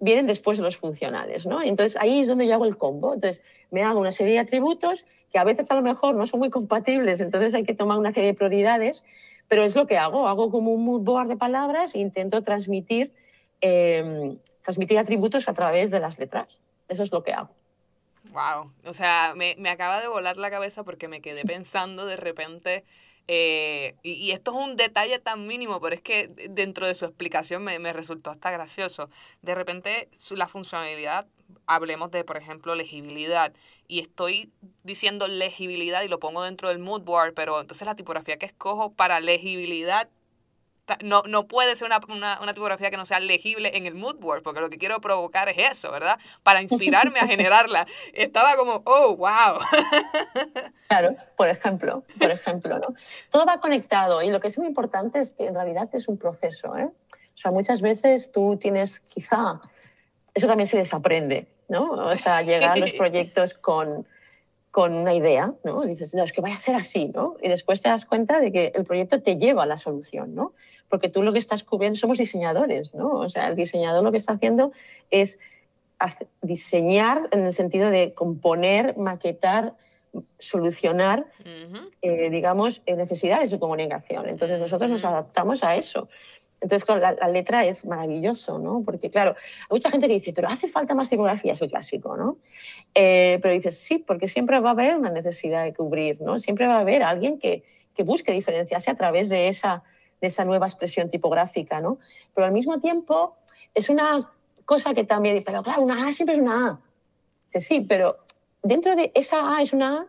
[0.00, 1.62] vienen después de los funcionales, ¿no?
[1.62, 3.14] Entonces ahí es donde yo hago el combo.
[3.14, 6.40] Entonces me hago una serie de atributos que a veces a lo mejor no son
[6.40, 9.04] muy compatibles, entonces hay que tomar una serie de prioridades,
[9.48, 10.26] pero es lo que hago.
[10.26, 13.12] Hago como un mood board de palabras e intento transmitir,
[13.60, 16.58] eh, transmitir atributos a través de las letras.
[16.88, 17.59] Eso es lo que hago.
[18.32, 22.16] Wow, o sea, me, me acaba de volar la cabeza porque me quedé pensando de
[22.16, 22.84] repente
[23.32, 27.62] eh, y, esto es un detalle tan mínimo, pero es que dentro de su explicación
[27.62, 29.08] me, me resultó hasta gracioso.
[29.40, 31.28] De repente, su, la funcionalidad,
[31.66, 33.52] hablemos de, por ejemplo, legibilidad,
[33.86, 38.36] y estoy diciendo legibilidad y lo pongo dentro del mood board, pero entonces la tipografía
[38.36, 40.08] que escojo para legibilidad
[41.04, 44.16] no, no puede ser una, una, una, tipografía que no sea legible en el mood
[44.16, 46.18] board, porque lo que quiero provocar es eso, ¿verdad?
[46.42, 47.86] Para inspirarme a generarla.
[48.14, 49.58] Estaba como, oh, wow.
[50.88, 52.94] Claro, por ejemplo, por ejemplo, ¿no?
[53.30, 56.18] Todo va conectado y lo que es muy importante es que en realidad es un
[56.18, 56.88] proceso, ¿eh?
[57.34, 59.60] O sea, muchas veces tú tienes quizá,
[60.34, 61.82] eso también se desaprende, ¿no?
[61.82, 64.06] O sea, llegar a los proyectos con,
[64.70, 65.82] con una idea, ¿no?
[65.82, 67.36] dices, no, es que vaya a ser así, ¿no?
[67.42, 70.54] Y después te das cuenta de que el proyecto te lleva a la solución, ¿no?
[70.88, 73.18] Porque tú lo que estás cubriendo, somos diseñadores, ¿no?
[73.18, 74.72] O sea, el diseñador lo que está haciendo
[75.10, 75.38] es
[76.40, 79.74] diseñar en el sentido de componer, maquetar,
[80.38, 81.90] solucionar, uh -huh.
[82.02, 84.28] eh, digamos, necesidades de comunicación.
[84.28, 86.08] Entonces nosotros nos adaptamos a eso.
[86.60, 88.82] Entonces, claro, la, la, letra es maravilloso, ¿no?
[88.84, 92.16] Porque, claro, hay mucha gente que dice, pero hace falta más tipografía, es el clásico,
[92.16, 92.36] ¿no?
[92.94, 96.38] Eh, pero dices, sí, porque siempre va a haber una necesidad de cubrir, ¿no?
[96.38, 99.82] Siempre va a haber alguien que, que busque diferenciarse a través de esa,
[100.20, 101.98] de esa nueva expresión tipográfica, ¿no?
[102.34, 103.36] Pero al mismo tiempo
[103.74, 104.30] es una
[104.64, 106.80] cosa que también, pero claro, una A siempre es una A.
[107.52, 108.18] Dice, sí, pero
[108.62, 110.06] dentro de esa A es una A,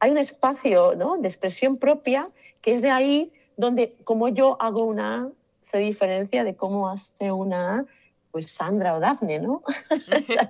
[0.00, 1.16] hay un espacio ¿no?
[1.16, 5.28] de expresión propia que es de ahí donde, como yo hago una A,
[5.64, 7.86] se diferencia de cómo hace una,
[8.30, 9.62] pues Sandra o Dafne, ¿no?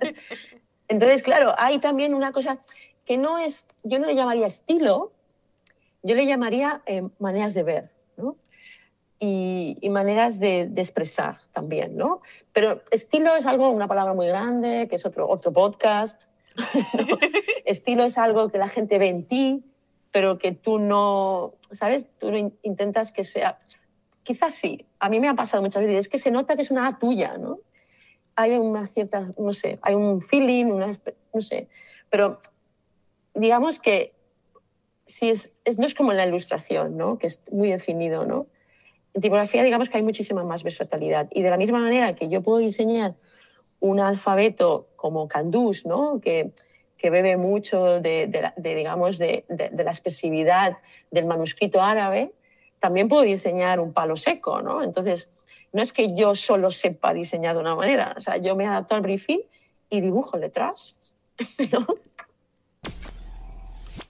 [0.89, 2.59] Entonces, claro, hay también una cosa
[3.05, 5.13] que no es, yo no le llamaría estilo,
[6.03, 8.35] yo le llamaría eh, maneras de ver, ¿no?
[9.17, 12.19] Y, y maneras de, de, expresar también, ¿no?
[12.51, 16.23] Pero estilo es algo, una palabra muy grande, que es otro, otro podcast.
[16.57, 17.17] ¿no?
[17.65, 19.63] estilo es algo que la gente ve en ti,
[20.11, 22.05] pero que tú no, ¿sabes?
[22.19, 23.59] Tú intentas que sea
[24.25, 26.71] quizás sí, a mí me ha pasado muchas veces, es que se nota que es
[26.71, 27.59] una tuya, ¿no?
[28.35, 30.91] Hay una cierta, no sé, hay un feeling, una,
[31.33, 31.69] no sé,
[32.09, 32.39] pero
[33.33, 34.13] digamos que
[35.05, 37.17] si es, es, no es como en la ilustración, ¿no?
[37.17, 38.47] Que es muy definido, ¿no?
[39.13, 42.41] En tipografía digamos que hay muchísima más versatilidad y de la misma manera que yo
[42.41, 43.15] puedo diseñar
[43.79, 46.19] un alfabeto como Candús, ¿no?
[46.19, 46.51] Que,
[46.97, 50.77] que bebe mucho de, de, de digamos, de, de, la expresividad
[51.11, 52.31] del manuscrito árabe,
[52.85, 54.83] también puedo diseñar un palo seco, ¿no?
[54.83, 55.31] Entonces,
[55.73, 58.93] no es que yo solo sepa diseñar de una manera, o sea, yo me adapto
[58.93, 59.39] al briefing
[59.89, 60.99] y dibujo letras,
[61.71, 61.87] ¿no?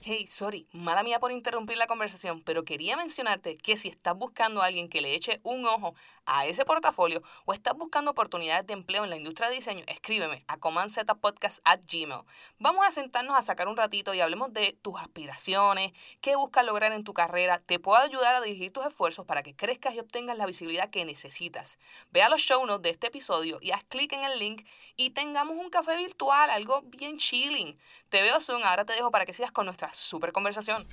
[0.08, 4.62] Hey, sorry, mala mía por interrumpir la conversación, pero quería mencionarte que si estás buscando
[4.62, 8.74] a alguien que le eche un ojo a ese portafolio o estás buscando oportunidades de
[8.74, 12.22] empleo en la industria de diseño, escríbeme a commandzetapodcast@gmail.
[12.60, 15.90] Vamos a sentarnos a sacar un ratito y hablemos de tus aspiraciones,
[16.20, 17.58] qué buscas lograr en tu carrera.
[17.58, 21.04] Te puedo ayudar a dirigir tus esfuerzos para que crezcas y obtengas la visibilidad que
[21.04, 21.80] necesitas.
[22.12, 24.64] Ve a los show notes de este episodio y haz clic en el link
[24.96, 27.76] y tengamos un café virtual, algo bien chilling.
[28.08, 30.86] Te veo soon, ahora te dejo para que sigas con nuestra super conversación.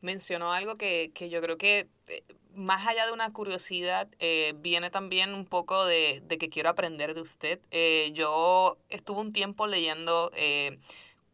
[0.00, 2.22] Mencionó algo que, que yo creo que eh,
[2.54, 7.14] más allá de una curiosidad, eh, viene también un poco de, de, que quiero aprender
[7.14, 7.60] de usted.
[7.70, 10.30] Eh, yo estuve un tiempo leyendo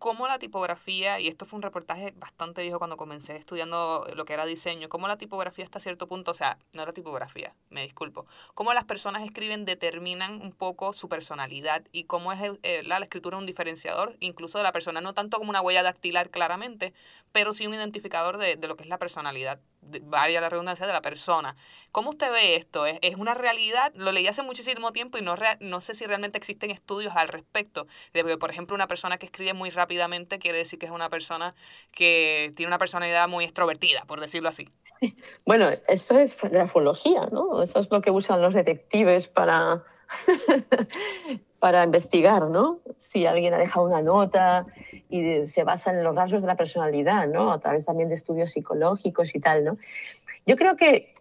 [0.04, 4.34] cómo la tipografía, y esto fue un reportaje bastante viejo cuando comencé estudiando lo que
[4.34, 8.26] era diseño, cómo la tipografía hasta cierto punto, o sea, no la tipografía, me disculpo,
[8.52, 13.38] cómo las personas escriben determinan un poco su personalidad y cómo es eh, la, escritura
[13.38, 16.92] un diferenciador incluso de la persona, no tanto como una huella dactilar claramente,
[17.32, 19.58] pero sí un identificador de, de lo que es la personalidad
[20.02, 21.56] vaya la redundancia, de la persona.
[21.92, 22.86] ¿Cómo usted ve esto?
[22.86, 23.92] ¿Es, es una realidad?
[23.96, 27.86] Lo leí hace muchísimo tiempo y no, no sé si realmente existen estudios al respecto.
[28.12, 31.54] De por ejemplo, una persona que escribe muy rápidamente quiere decir que es una persona
[31.92, 34.68] que tiene una personalidad muy extrovertida, por decirlo así.
[35.46, 37.62] Bueno, eso es grafología, ¿no?
[37.62, 39.84] Eso es lo que usan los detectives para,
[41.64, 42.80] para investigar, ¿no?
[42.98, 44.66] Si alguien ha dejado una nota
[45.08, 47.50] y se basa en los rasgos de la personalidad, ¿no?
[47.52, 49.78] A través también de estudios psicológicos y tal, ¿no?
[50.44, 51.14] Yo creo que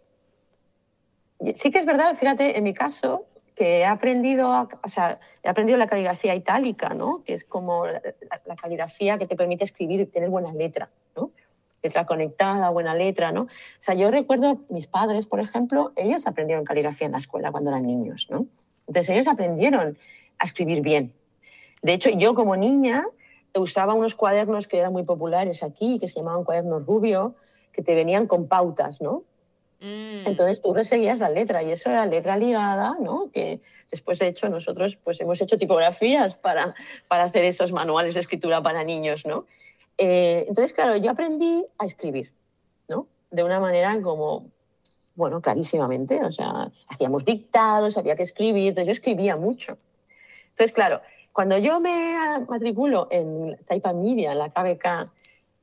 [1.56, 3.26] sí que es verdad, fíjate, en mi caso,
[3.56, 7.24] que he aprendido, a, o sea, he aprendido la caligrafía itálica, ¿no?
[7.24, 8.02] Que es como la,
[8.46, 11.32] la caligrafía que te permite escribir y tener buena letra, ¿no?
[11.82, 13.44] letra conectada, buena letra, ¿no?
[13.44, 13.48] O
[13.80, 17.88] sea, yo recuerdo mis padres, por ejemplo, ellos aprendieron caligrafía en la escuela cuando eran
[17.88, 18.48] niños, ¿no?
[18.88, 19.98] Entonces ellos aprendieron
[20.40, 21.14] a escribir bien.
[21.82, 23.06] De hecho, yo como niña
[23.56, 27.36] usaba unos cuadernos que eran muy populares aquí, que se llamaban cuadernos rubio,
[27.72, 29.24] que te venían con pautas, ¿no?
[29.80, 30.28] Mm.
[30.28, 33.30] Entonces tú reseguías la letra y eso era letra ligada, ¿no?
[33.32, 36.74] Que después, de hecho, nosotros pues, hemos hecho tipografías para,
[37.10, 39.46] para hacer esos manuales de escritura para niños, ¿no?
[39.98, 42.32] Eh, entonces, claro, yo aprendí a escribir,
[42.88, 43.08] ¿no?
[43.30, 44.52] De una manera como,
[45.16, 49.78] bueno, clarísimamente, o sea, hacíamos dictados, había que escribir, entonces yo escribía mucho.
[50.54, 52.16] Entonces, claro, cuando yo me
[52.48, 55.12] matriculo en Taipa Media, en la KBK,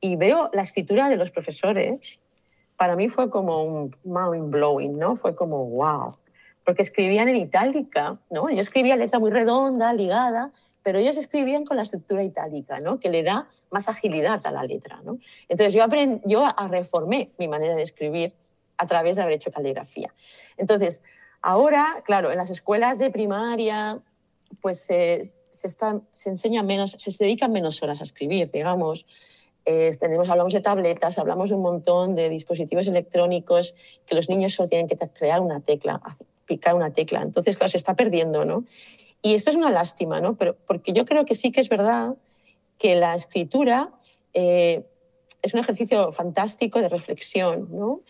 [0.01, 2.19] y veo la escritura de los profesores,
[2.75, 5.15] para mí fue como un mind blowing, ¿no?
[5.15, 6.17] Fue como, wow.
[6.65, 8.49] Porque escribían en itálica, ¿no?
[8.49, 10.51] Yo escribía letra muy redonda, ligada,
[10.83, 12.99] pero ellos escribían con la estructura itálica, ¿no?
[12.99, 15.19] Que le da más agilidad a la letra, ¿no?
[15.47, 18.33] Entonces yo, aprendí, yo reformé mi manera de escribir
[18.77, 20.13] a través de haber hecho caligrafía.
[20.57, 21.03] Entonces,
[21.41, 23.99] ahora, claro, en las escuelas de primaria,
[24.59, 29.05] pues se, se, se enseña menos, se dedican menos horas a escribir, digamos.
[29.63, 34.69] tenemos, hablamos de tabletas, hablamos de un montón de dispositivos electrónicos que los niños solo
[34.69, 36.01] tienen que crear una tecla,
[36.45, 37.21] picar una tecla.
[37.21, 38.65] Entonces, claro, se está perdiendo, ¿no?
[39.21, 40.35] Y esto es una lástima, ¿no?
[40.35, 42.15] Pero porque yo creo que sí que es verdad
[42.79, 43.91] que la escritura
[44.33, 44.83] eh,
[45.41, 48.01] es un ejercicio fantástico de reflexión, ¿no?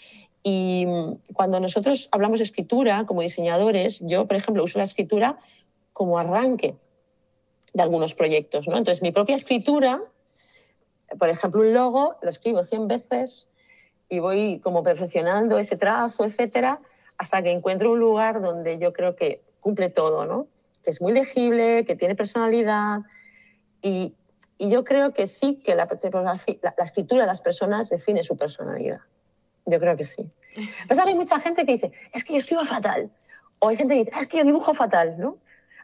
[0.44, 0.88] Y
[1.34, 5.38] cuando nosotros hablamos de escritura como diseñadores, yo, por ejemplo, uso la escritura
[6.02, 6.74] como arranque
[7.74, 8.76] de algunos proyectos, ¿no?
[8.76, 10.02] Entonces, mi propia escritura,
[11.20, 13.48] por ejemplo, un logo, lo escribo 100 veces
[14.10, 16.80] y voy como perfeccionando ese trazo, etcétera,
[17.20, 20.48] hasta que encuentro un lugar donde yo creo que cumple todo, ¿no?
[20.84, 23.02] Que es muy legible, que tiene personalidad
[23.84, 24.16] y,
[24.58, 26.40] y yo creo que sí que la, la,
[26.80, 29.02] la, escritura de las personas define su personalidad.
[29.68, 30.32] Yo creo que sí.
[30.88, 33.12] Pues hay mucha gente que dice, es que yo escribo fatal.
[33.60, 35.38] O hay gente que dice, es que yo dibujo fatal, ¿no?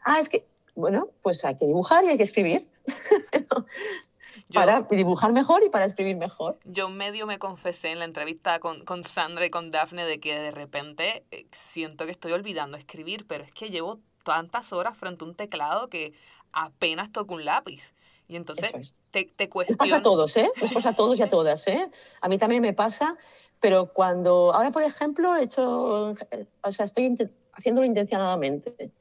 [0.04, 2.68] Ah, es que, bueno, pues hay que dibujar y hay que escribir.
[4.52, 6.58] para dibujar mejor y para escribir mejor.
[6.64, 10.38] Yo medio me confesé en la entrevista con, con Sandra y con Daphne de que
[10.38, 15.24] de repente eh, siento que estoy olvidando escribir, pero es que llevo tantas horas frente
[15.24, 16.12] a un teclado que
[16.52, 17.94] apenas toco un lápiz.
[18.28, 19.78] Y entonces te, te cuestiono.
[19.78, 20.50] pasa a todos, ¿eh?
[20.60, 21.90] Nos pasa a todos y a todas, ¿eh?
[22.20, 23.16] A mí también me pasa,
[23.58, 24.52] pero cuando.
[24.54, 26.14] Ahora, por ejemplo, he hecho.
[26.62, 27.16] O sea, estoy
[27.54, 28.92] haciéndolo intencionadamente.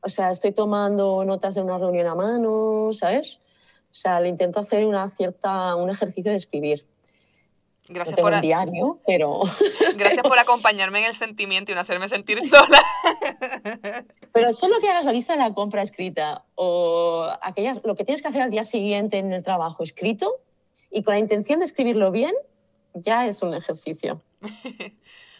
[0.00, 3.38] O sea, estoy tomando notas de una reunión a mano, ¿sabes?
[3.90, 6.86] O sea, le intento hacer una cierta, un ejercicio de escribir.
[7.88, 9.40] Gracias por un diario, pero
[9.96, 12.80] Gracias por acompañarme en el sentimiento y no hacerme sentir sola.
[14.32, 18.20] Pero solo que hagas la lista de la compra escrita o aquella, lo que tienes
[18.20, 20.40] que hacer al día siguiente en el trabajo escrito
[20.90, 22.34] y con la intención de escribirlo bien,
[22.92, 24.20] ya es un ejercicio.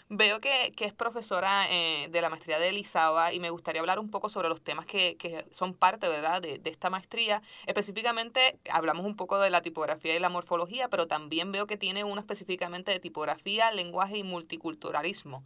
[0.09, 3.99] Veo que, que es profesora eh, de la maestría de Elisaba y me gustaría hablar
[3.99, 6.41] un poco sobre los temas que, que son parte ¿verdad?
[6.41, 7.43] De, de, esta maestría.
[7.67, 8.41] Específicamente
[8.71, 12.21] hablamos un poco de la tipografía y la morfología, pero también veo que tiene uno
[12.21, 15.43] específicamente de tipografía, lenguaje y multiculturalismo.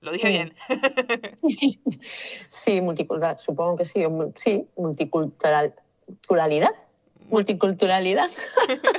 [0.00, 0.54] ¿Lo dije bien?
[2.48, 4.04] sí, multicultural, supongo que sí.
[4.36, 6.74] Sí, multiculturalidad.
[7.28, 8.30] Multiculturalidad.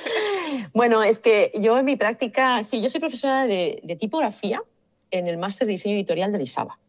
[0.73, 4.61] bueno, es que yo en mi práctica, sí, yo soy profesora de, de tipografía
[5.11, 6.79] en el máster de diseño editorial de Lisaba.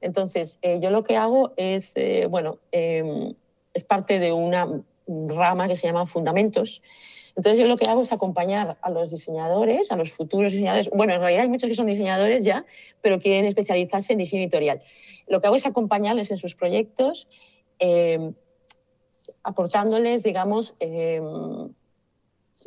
[0.00, 3.34] Entonces, eh, yo lo que hago es, eh, bueno, eh,
[3.74, 6.82] es parte de una rama que se llama Fundamentos.
[7.36, 10.90] Entonces, yo lo que hago es acompañar a los diseñadores, a los futuros diseñadores.
[10.90, 12.64] Bueno, en realidad hay muchos que son diseñadores ya,
[13.02, 14.82] pero quieren especializarse en diseño editorial.
[15.28, 17.28] Lo que hago es acompañarles en sus proyectos,
[17.78, 18.34] em,
[19.42, 21.72] aportándoles, digamos, em,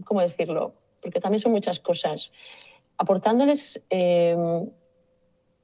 [0.05, 0.73] ¿cómo decirlo?
[1.01, 2.31] Porque también son muchas cosas.
[2.97, 3.83] Aportándoles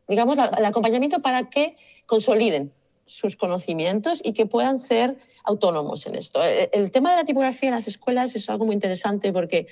[0.10, 2.74] digamos, el acompañamiento para que consoliden
[3.06, 6.41] sus conocimientos y que puedan ser autónomos en esto.
[6.43, 9.67] El tema de la tipografía en las escuelas es algo muy interesante porque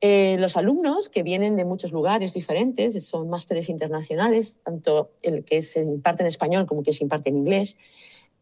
[0.00, 5.60] eh, los alumnos que vienen de muchos lugares diferentes, son másteres internacionales, tanto el que
[5.62, 7.76] se imparte en español como el que se imparte en inglés,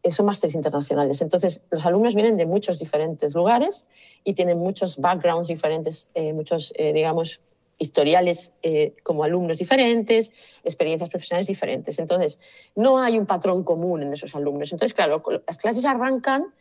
[0.03, 1.19] eh, son másteres internacionales.
[1.21, 3.87] Entonces, los alumnos vienen de muchos diferentes lugares
[4.23, 7.41] y tienen muchos backgrounds diferentes, eh, muchos, digamos,
[7.77, 10.31] historiales eh, como alumnos diferentes,
[10.63, 11.99] experiencias profesionales diferentes.
[11.99, 12.39] Entonces,
[12.75, 14.71] no hay un patrón común en esos alumnos.
[14.71, 16.53] Entonces, claro, las clases arrancan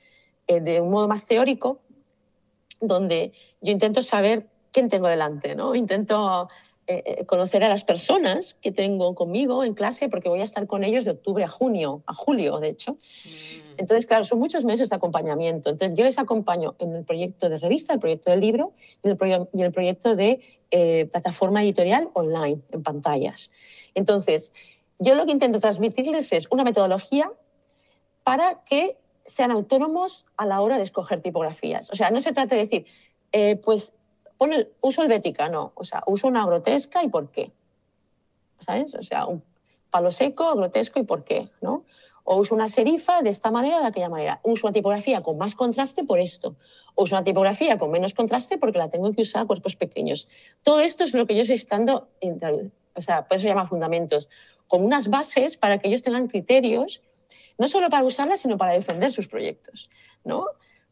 [0.47, 1.81] eh, de un modo más teórico,
[2.81, 5.75] donde yo intento saber quién tengo delante, ¿no?
[5.75, 6.49] Intento
[6.89, 10.85] eh, conocer a las personas que tengo conmigo en clase, porque voy a estar con
[10.85, 12.93] ellos de octubre a junio, a julio, de hecho.
[12.93, 13.79] Mm.
[13.79, 15.71] Entonces, claro, son muchos meses de acompañamiento.
[15.71, 18.73] Entonces, yo les acompaño en el proyecto de revista, el proyecto del libro
[19.03, 23.51] y el, y el proyecto de eh, plataforma editorial online, en pantallas.
[23.95, 24.53] Entonces,
[24.99, 27.33] yo lo que intento transmitirles es una metodología
[28.23, 31.91] para que sean autónomos a la hora de escoger tipografías.
[31.91, 32.87] O sea, no se trata de decir,
[33.33, 33.93] eh, pues
[34.41, 35.73] el, uso helvética, no.
[35.75, 37.53] O sea, uso una grotesca y por qué.
[38.59, 38.95] ¿Sabes?
[38.95, 39.43] O sea, un
[39.91, 41.85] palo seco, grotesco y por qué, ¿no?
[42.25, 44.41] O uso una serifa de esta manera o de aquella manera.
[44.43, 46.57] Uso una tipografía con más contraste por esto.
[46.95, 50.29] O uso una tipografía con menos contraste porque la tengo que usar a cuerpos pequeños.
[50.63, 52.09] Todo esto es lo que yo estoy estando,
[52.95, 54.29] o sea, por eso se llama fundamentos,
[54.67, 57.03] con unas bases para que ellos tengan criterios,
[57.59, 59.89] no solo para usarlas, sino para defender sus proyectos,
[60.25, 60.47] ¿no?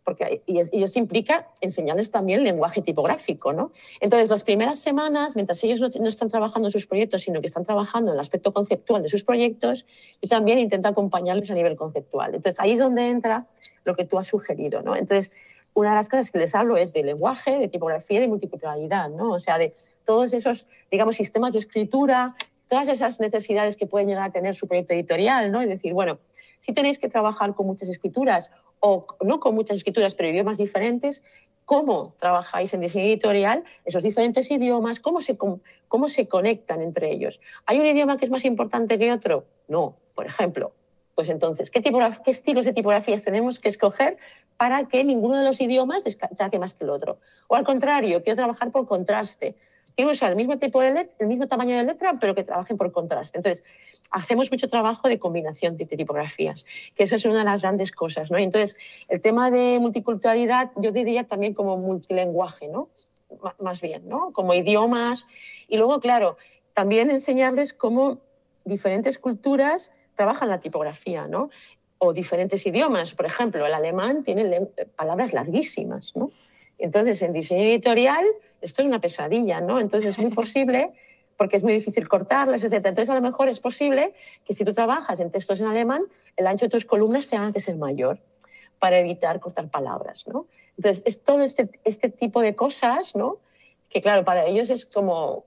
[0.04, 3.72] Porque y, eso implica enseñarles también lenguaje tipográfico, ¿no?
[4.00, 7.64] Entonces, las primeras semanas, mientras ellos no, están trabajando en sus proyectos, sino que están
[7.64, 9.86] trabajando en el aspecto conceptual de sus proyectos,
[10.20, 12.34] y también intenta acompañarles a nivel conceptual.
[12.34, 13.46] Entonces, ahí es donde entra
[13.84, 14.94] lo que tú has sugerido, ¿no?
[14.94, 15.32] Entonces,
[15.72, 19.32] una de las cosas que les hablo es de lenguaje, de tipografía de multiculturalidad, ¿no?
[19.32, 19.72] O sea, de
[20.04, 22.36] todos esos, digamos, sistemas de escritura,
[22.68, 25.62] todas esas necesidades que pueden llegar a tener su proyecto editorial, ¿no?
[25.62, 26.18] Y decir, bueno,
[26.64, 28.50] si tenéis que trabajar con muchas escrituras
[28.80, 31.22] o no con muchas escrituras, pero idiomas diferentes,
[31.66, 37.38] cómo trabajáis en diseño editorial esos diferentes idiomas, cómo se, cómo se conectan entre ellos.
[37.66, 39.44] ¿Hay un idioma que es más importante que otro?
[39.68, 40.72] No, por ejemplo.
[41.14, 44.16] Pues entonces, ¿qué, ¿qué estilos de tipografías tenemos que escoger
[44.56, 47.18] para que ninguno de los idiomas destaque más que el otro?
[47.46, 49.54] O al contrario, quiero trabajar por contraste
[49.96, 52.76] quiero usar el mismo tipo de letra, el mismo tamaño de letra, pero que trabajen
[52.76, 53.38] por contraste.
[53.38, 53.64] Entonces,
[54.10, 58.30] hacemos mucho trabajo de combinación de tipografías, que eso es una de las grandes cosas,
[58.30, 58.38] ¿no?
[58.38, 58.76] entonces,
[59.08, 62.88] el tema de multiculturalidad, yo diría también como multilenguaje, ¿no?
[63.58, 64.32] más bien, ¿no?
[64.32, 65.26] Como idiomas.
[65.68, 66.36] Y luego, claro,
[66.72, 68.18] también enseñarles cómo
[68.64, 71.50] diferentes culturas trabajan la tipografía, ¿no?
[71.98, 73.12] O diferentes idiomas.
[73.14, 76.30] Por ejemplo, el alemán tiene palabras larguísimas, ¿no?
[76.78, 78.24] Entonces, en diseño editorial
[78.64, 79.80] esto es una pesadilla, ¿no?
[79.80, 80.92] Entonces es muy posible,
[81.36, 82.74] porque es muy difícil cortarlas, etc.
[82.74, 86.02] Entonces a lo mejor es posible que si tú trabajas en textos en alemán,
[86.36, 88.18] el ancho de tus columnas tenga que ser mayor
[88.78, 90.46] para evitar cortar palabras, ¿no?
[90.76, 93.38] Entonces es todo este, este tipo de cosas, ¿no?
[93.88, 95.44] Que claro, para ellos es como,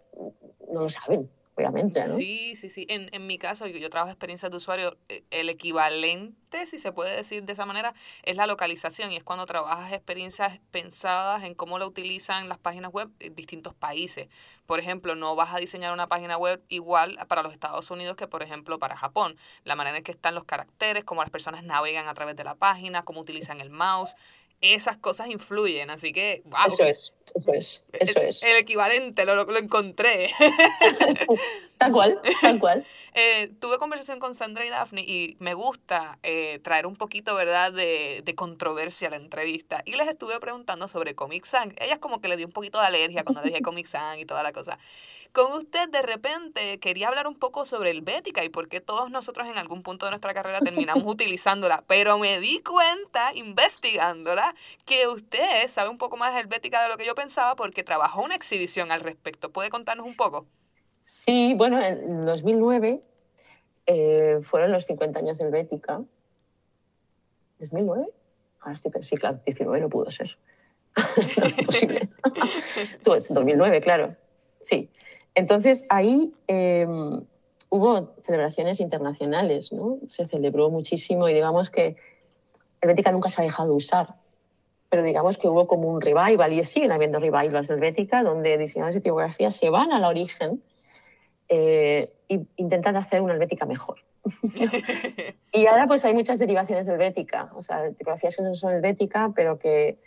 [0.72, 2.06] no lo saben, obviamente.
[2.08, 2.16] ¿no?
[2.16, 2.86] Sí, sí, sí.
[2.88, 7.16] En, en mi caso, yo, trabajo experiencias de usuario, eh, el equivalente, si se puede
[7.16, 7.94] decir de esa manera,
[8.24, 12.92] es la localización y es cuando trabajas experiencias pensadas en cómo lo utilizan las páginas
[12.92, 14.28] web en distintos países.
[14.66, 18.28] Por ejemplo, no vas a diseñar una página web igual para los Estados Unidos que,
[18.28, 19.36] por ejemplo, para Japón.
[19.64, 22.56] La manera en que están los caracteres, cómo las personas navegan a través de la
[22.56, 24.16] página, cómo utilizan el mouse
[24.62, 26.68] esas cosas influyen, así que, wow.
[26.68, 28.44] Eso es, eso es, eso es.
[28.44, 30.30] El, equivalente, lo, lo encontré.
[31.78, 32.86] tal cual, tal cual.
[33.20, 37.74] Eh, tuve conversación con Sandra y Daphne y me gusta eh, traer un poquito, ¿verdad?,
[37.74, 39.82] de, de, controversia a la entrevista.
[39.86, 41.74] Y les estuve preguntando sobre Comic Sans.
[41.80, 44.44] Ellas como que le dio un poquito de alergia cuando dije Comic Sans y toda
[44.44, 44.78] la cosa.
[45.38, 49.12] Con usted, de repente, quería hablar un poco sobre el Bética y por qué todos
[49.12, 51.84] nosotros en algún punto de nuestra carrera terminamos utilizándola.
[51.88, 54.47] Pero me di cuenta, investigándola,
[54.86, 58.22] que usted sabe un poco más del Bética de lo que yo pensaba porque trabajó
[58.22, 59.52] una exhibición al respecto.
[59.52, 60.46] ¿Puede contarnos un poco?
[61.04, 63.02] Sí, bueno, en 2009
[63.86, 66.02] eh, fueron los 50 años del Bética.
[67.60, 68.08] ¿2009?
[68.60, 70.38] Ahora estoy pensando, sí, claro, 19 no pudo ser.
[71.38, 72.10] no es posible.
[73.04, 74.16] 2009, claro.
[74.62, 74.90] Sí.
[75.34, 77.26] Entonces ahí em,
[77.70, 80.00] hubo celebraciones internacionales, ¿no?
[80.10, 81.96] Se celebró muchísimo y digamos que
[82.82, 84.16] el Bética nunca se ha dejado usar
[84.90, 88.96] pero digamos que hubo como un revival y siguen habiendo revivals del Bética donde diseñadores
[88.96, 90.62] de tipografía se van al origen
[91.50, 94.00] eh, e intentan hacer una helvética mejor.
[95.54, 99.32] y ahora pues hay muchas derivaciones del helvética, o sea, tipografías que no son helvética,
[99.36, 99.98] pero que,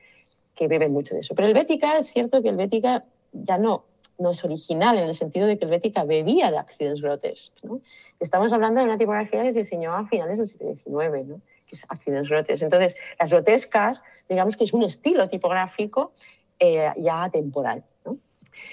[0.54, 1.34] que beben mucho de eso.
[1.34, 3.84] Pero el Bética, es cierto que el Bética ya no,
[4.18, 7.66] no es original en el sentido de que el Bética bebía de Accidents Grotesque.
[7.66, 7.80] ¿no?
[8.20, 11.40] Estamos hablando de una tipografía que se diseñó a finales del siglo XIX, ¿no?
[11.70, 12.64] Que es Accidents Grotesque.
[12.64, 16.12] Entonces, las grotescas, digamos que es un estilo tipográfico
[16.58, 17.84] eh, ya atemporal.
[18.04, 18.18] ¿no?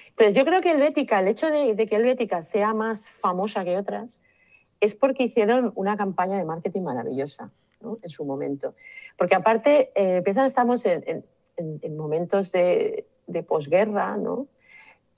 [0.10, 3.64] Entonces, yo creo que el Bética, el hecho de, que el Bética sea más famosa
[3.64, 4.22] que otras,
[4.80, 8.00] es porque hicieron una campaña de marketing maravillosa ¿no?
[8.02, 8.74] en su momento.
[9.18, 11.24] Porque aparte, eh, estamos en,
[11.56, 14.48] en, momentos de, de posguerra, ¿no?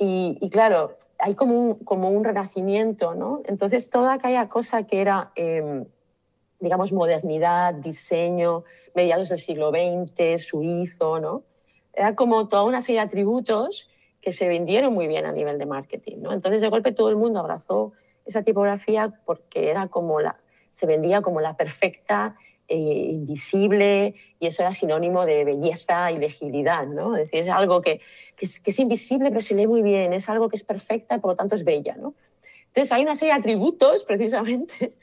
[0.01, 3.41] Y, claro, hay como un, como un renacimiento, ¿no?
[3.45, 5.85] Entonces, toda aquella cosa que era, em,
[6.59, 11.43] digamos, modernidad, diseño, mediados del siglo XX, suizo, ¿no?
[11.93, 13.89] Era como toda una serie de atributos
[14.21, 16.33] que se vendieron muy bien a nivel de marketing, ¿no?
[16.33, 17.93] Entonces, de golpe todo el mundo abrazó
[18.25, 20.37] esa tipografía porque era como la,
[20.71, 22.35] se vendía como la perfecta
[22.67, 27.15] eh, invisible y eso era sinónimo de belleza y legibilidad, ¿no?
[27.15, 27.99] Es decir, es algo que,
[28.35, 31.31] que, es, invisible pero se lee muy bien, es algo que es perfecta y por
[31.31, 32.13] lo tanto es bella, ¿no?
[32.67, 34.93] Entonces hay una serie de atributos precisamente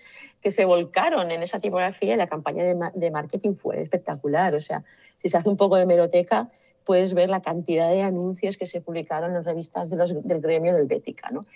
[0.47, 4.55] que se volcaron en esa tipografía y la campaña de, marketing fue espectacular.
[4.55, 4.85] O sea,
[5.21, 6.53] si se hace un poco de meroteca,
[6.85, 11.31] puedes ver la cantidad de anuncios que se publicaron en revistas del gremio del Bética.
[11.33, 11.47] ¿no?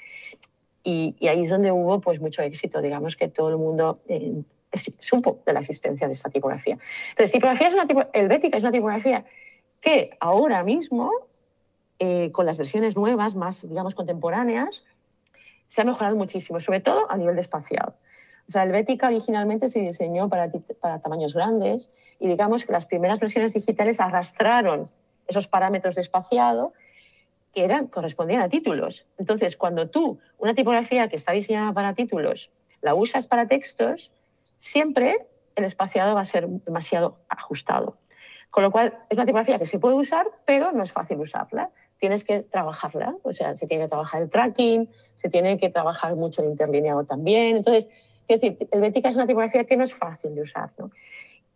[0.82, 4.43] Y, ahí es donde hubo pues, mucho éxito, digamos que todo el mundo eh,
[4.99, 6.76] supo de la existencia de esta tipografía.
[7.11, 9.24] Entonces, tipografía es una el Bética es una tipografía
[9.80, 11.12] que ahora mismo,
[12.01, 14.82] eh, con las versiones nuevas, más digamos contemporáneas,
[15.68, 17.95] se ha mejorado muchísimo, sobre todo a nivel de espaciado.
[18.51, 21.88] O sea, el Bética originalmente se diseñó para, para tamaños grandes
[22.18, 24.90] y digamos que las primeras versiones digitales arrastraron
[25.28, 26.72] esos parámetros de espaciado
[27.55, 29.07] que eran, correspondían a títulos.
[29.18, 34.12] Entonces, cuando tú, una tipografía que está diseñada para títulos, la usas para textos,
[34.59, 37.98] siempre el espaciado va a ser demasiado ajustado.
[38.51, 41.70] Con lo cual, es una tipografía que se puede usar, pero no es fácil usarla
[42.01, 46.16] tienes que trabajarla, o sea, se tiene que trabajar el tracking, se tiene que trabajar
[46.16, 47.59] mucho el interlineado también.
[47.59, 47.88] Entonces,
[48.35, 50.91] es decir, el Bética es una tipografía que no es fácil de usar, ¿no?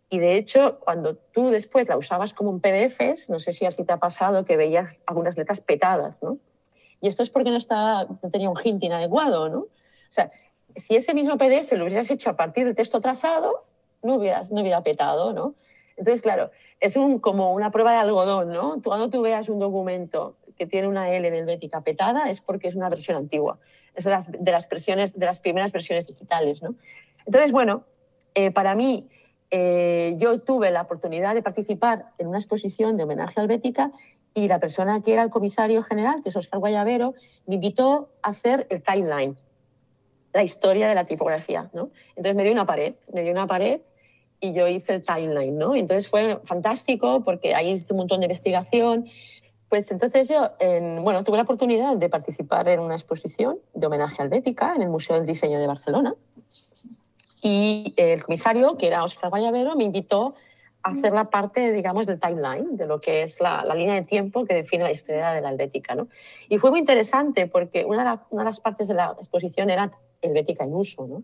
[0.09, 3.71] Y de hecho, cuando tú después la usabas como un PDF, no sé si a
[3.71, 6.37] ti te ha pasado que veías algunas letras petadas, ¿no?
[7.01, 9.59] Y esto es porque no, estaba, no tenía un hinting adecuado, ¿no?
[9.59, 9.69] O
[10.09, 10.31] sea,
[10.75, 13.65] si ese mismo PDF lo hubieras hecho a partir de texto trazado,
[14.03, 15.55] no, hubieras, no hubiera petado, ¿no?
[15.97, 18.81] Entonces, claro, es un, como una prueba de algodón, ¿no?
[18.83, 22.75] Cuando tú veas un documento que tiene una L de helvética petada es porque es
[22.75, 23.59] una versión antigua,
[23.95, 26.75] es de las, de las, de las primeras versiones digitales, ¿no?
[27.25, 27.83] Entonces, bueno,
[28.35, 29.07] eh, para mí,
[29.51, 33.91] eh, yo tuve la oportunidad de participar en una exposición de homenaje al Bética
[34.33, 37.13] y la persona que era el comisario general, que es Oscar Guayabero,
[37.45, 39.37] me invitó a hacer el timeline,
[40.33, 41.89] la historia de la tipografía, ¿no?
[42.09, 43.79] Entonces me dio una pared, me dio una pared
[44.41, 45.75] y yo hice el timeline, ¿no?
[45.75, 49.05] Entonces fue fantástico porque ahí un montón de investigación.
[49.69, 50.51] Pues entonces yo,
[51.01, 54.89] bueno, tuve la oportunidad de participar en una exposición de homenaje al Bética en el
[54.89, 56.15] Museo del Diseño de Barcelona.
[57.41, 60.35] Y el comisario, que era Oscar Vallavero, me invitó
[60.81, 64.45] a hacer la parte, digamos, del timeline, de lo que es la, línea de tiempo
[64.45, 65.95] que define la historia de la Helvética.
[65.95, 66.07] ¿no?
[66.47, 69.91] Y fue muy interesante porque una de, una de, las partes de la exposición era
[70.21, 71.07] Helvética en uso.
[71.07, 71.23] ¿no?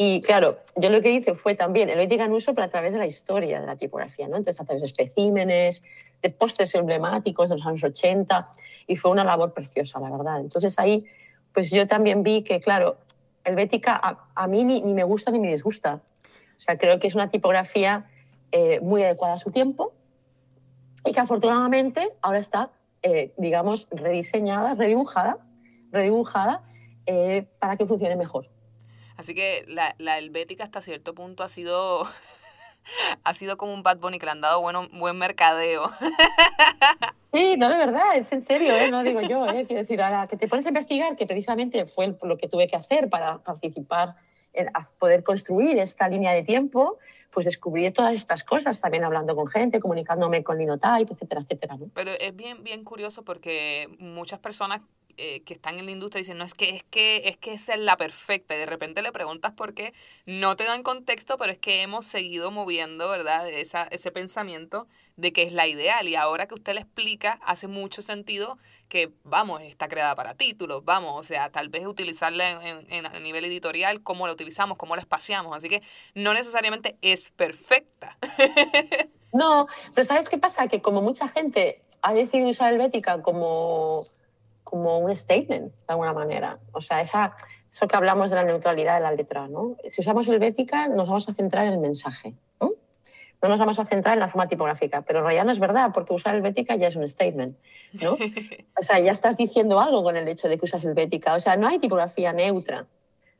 [0.00, 3.00] Y claro, yo lo que hice fue también el en uso, pero a través de
[3.00, 4.36] la historia de la tipografía, ¿no?
[4.36, 5.82] Entonces, a través de especímenes,
[6.22, 8.54] de pósters emblemáticos de los años 80,
[8.86, 10.40] y fue una labor preciosa, la verdad.
[10.40, 11.04] Entonces, ahí,
[11.52, 12.98] pues yo también vi que, claro,
[13.42, 16.00] Helvética a, a mí ni, ni, me gusta ni me disgusta.
[16.56, 18.06] O sea, creo que es una tipografía
[18.52, 19.94] eh, muy adecuada a su tiempo
[21.04, 22.70] y que afortunadamente ahora está,
[23.02, 25.38] eh, digamos, rediseñada, redibujada,
[25.90, 26.62] redibujada
[27.06, 28.48] eh, para que funcione mejor.
[29.18, 32.06] Así que la, la helvética hasta cierto punto ha sido
[33.24, 35.84] ha sido como un Bad Bunny que le han dado bueno, buen mercadeo.
[37.30, 38.90] Sí, no, de verdad, es en serio, ¿eh?
[38.90, 39.44] no digo yo.
[39.46, 39.66] ¿eh?
[39.66, 42.76] Quiero decir, ahora que te pones a investigar, que precisamente fue lo que tuve que
[42.76, 44.14] hacer para participar,
[44.54, 46.98] en poder construir esta línea de tiempo,
[47.30, 51.76] pues descubrir todas estas cosas, también hablando con gente, comunicándome con Linotype, etcétera, etcétera.
[51.76, 51.90] ¿no?
[51.92, 54.80] Pero es bien, bien curioso porque muchas personas
[55.18, 57.74] eh, que están en la industria dicen, no, es que, es que, es que esa
[57.74, 58.54] es la perfecta.
[58.54, 59.92] Y de repente le preguntas por qué,
[60.26, 63.48] no te dan contexto, pero es que hemos seguido moviendo, ¿verdad?
[63.48, 66.08] Esa, ese pensamiento de que es la ideal.
[66.08, 68.58] Y ahora que usted le explica, hace mucho sentido
[68.88, 73.18] que, vamos, está creada para títulos, vamos, o sea, tal vez utilizarla en, en, a
[73.18, 75.56] nivel editorial, cómo la utilizamos, cómo la espaciamos.
[75.56, 75.82] Así que
[76.14, 78.16] no necesariamente es perfecta.
[79.32, 80.68] no, pero ¿sabes qué pasa?
[80.68, 84.06] Que como mucha gente ha decidido usar Helvética como
[84.68, 86.58] como un statement, de alguna manera.
[86.72, 87.34] O sea, esa,
[87.72, 89.76] eso que hablamos de la neutralidad de la letra, ¿no?
[89.88, 92.72] Si usamos helvética, nos vamos a centrar en el mensaje, ¿no?
[93.40, 95.92] No nos vamos a centrar en la forma tipográfica, pero en realidad no es verdad,
[95.94, 97.56] porque usar helvética ya es un statement,
[98.02, 98.12] ¿no?
[98.78, 101.34] O sea, ya estás diciendo algo con el hecho de que usas helvética.
[101.34, 102.86] O sea, no hay tipografía neutra,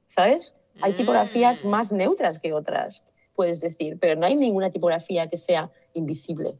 [0.06, 0.54] ¿sabes?
[0.80, 1.68] Hay tipografías mm.
[1.68, 3.02] más neutras que otras,
[3.34, 6.54] puedes decir, pero no hay ninguna tipografía que sea invisible.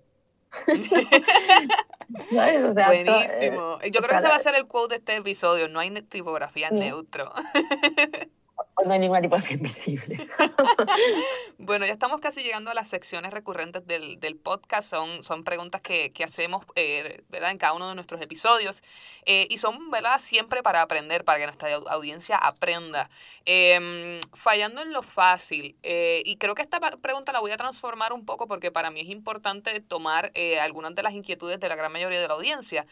[2.31, 3.79] Buenísimo.
[3.91, 5.69] Yo creo que ese va a ser el quote de este episodio.
[5.69, 7.31] No hay tipografía neutro.
[8.85, 10.29] no hay ninguna tipografía invisible.
[11.59, 14.91] bueno, ya estamos casi llegando a las secciones recurrentes del, podcast.
[14.91, 17.51] Son, son preguntas que, hacemos eh, ¿verdad?
[17.51, 18.83] en cada uno de nuestros episodios.
[19.27, 20.19] Eh, y son ¿verdad?
[20.19, 23.11] siempre para aprender, para que nuestra audiencia aprenda.
[23.45, 25.77] Em, fallando en lo fácil.
[25.83, 29.01] Eh, y creo que esta pregunta la voy a transformar un poco porque para mí
[29.01, 32.87] es importante tomar algunas de las inquietudes de la gran mayoría de la audiencia.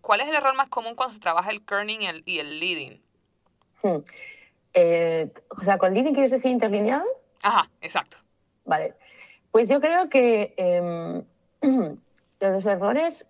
[0.00, 3.00] ¿Cuál es el error más común cuando se trabaja el kerning y el, leading?
[3.82, 4.02] Hmm.
[4.80, 7.04] Eh, o sea, con leading quieres decir interlineado.
[7.42, 8.18] Ajá, exacto.
[8.64, 8.94] Vale.
[9.50, 11.24] Pues yo creo que em,
[12.40, 13.26] los errores,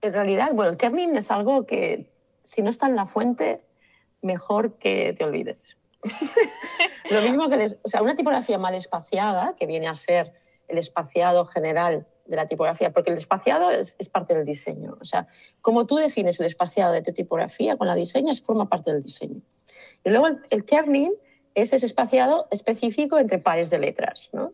[0.00, 2.10] en realidad, bueno, el kerning es algo que
[2.42, 3.62] si no está en la fuente,
[4.22, 5.76] mejor que te olvides.
[7.10, 10.34] Lo mismo que, o sea, una tipografía mal espaciada, que viene a ser
[10.66, 14.96] el espaciado general de la tipografía, porque el espaciado es, parte del diseño.
[15.00, 15.26] O sea,
[15.60, 19.40] como tú defines el espaciado de tu tipografía con la diseñas, forma parte del diseño.
[20.04, 21.12] Y luego el, kerning
[21.54, 24.28] es ese espaciado específico entre pares de letras.
[24.32, 24.52] ¿no?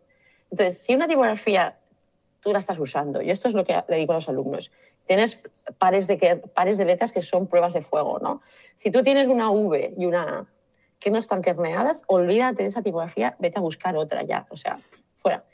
[0.50, 1.78] Entonces, si una tipografía
[2.40, 4.70] tú la estás usando, y esto es lo que le digo a los alumnos,
[5.06, 5.38] tienes
[5.78, 8.20] pares de, pares de letras que son pruebas de fuego.
[8.20, 8.40] ¿no?
[8.76, 10.46] Si tú tienes una V y una A
[11.00, 14.78] que no están terneadas, olvídate de esa tipografía, vete a buscar otra ya, o sea,
[15.16, 15.44] fuera.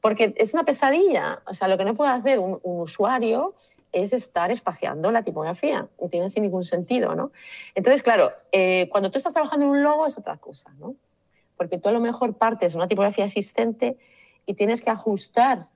[0.00, 3.54] Porque es una pesadilla, o sea, lo que no puede hacer un, usuario
[3.90, 7.32] es estar espaciando la tipografía, no tiene sin ningún sentido, ¿no?
[7.74, 10.94] Entonces, claro, eh, cuando tú estás trabajando en un logo es otra cosa, ¿no?
[11.56, 13.96] Porque tú a lo mejor partes una tipografía existente
[14.46, 15.68] y tienes que ajustar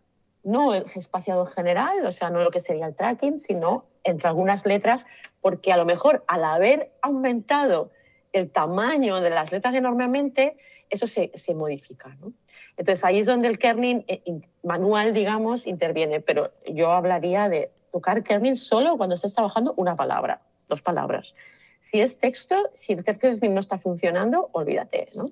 [0.45, 4.67] no el espaciado general, o sea, no lo que sería el tracking, sino entre algunas
[4.67, 5.07] letras,
[5.41, 7.91] porque a lo mejor al haber aumentado
[8.33, 10.57] el tamaño de las letras enormemente,
[10.91, 12.17] eso se, se modifica.
[12.21, 12.33] ¿no?
[12.77, 14.23] Entonces ahí es donde el kerning eh,
[14.63, 20.43] manual, digamos, interviene, pero yo hablaría de tocar kerning solo cuando estés trabajando una palabra,
[20.69, 21.35] dos palabras.
[21.81, 25.09] Si es texto, si el kerning no está funcionando, olvídate.
[25.15, 25.27] ¿no?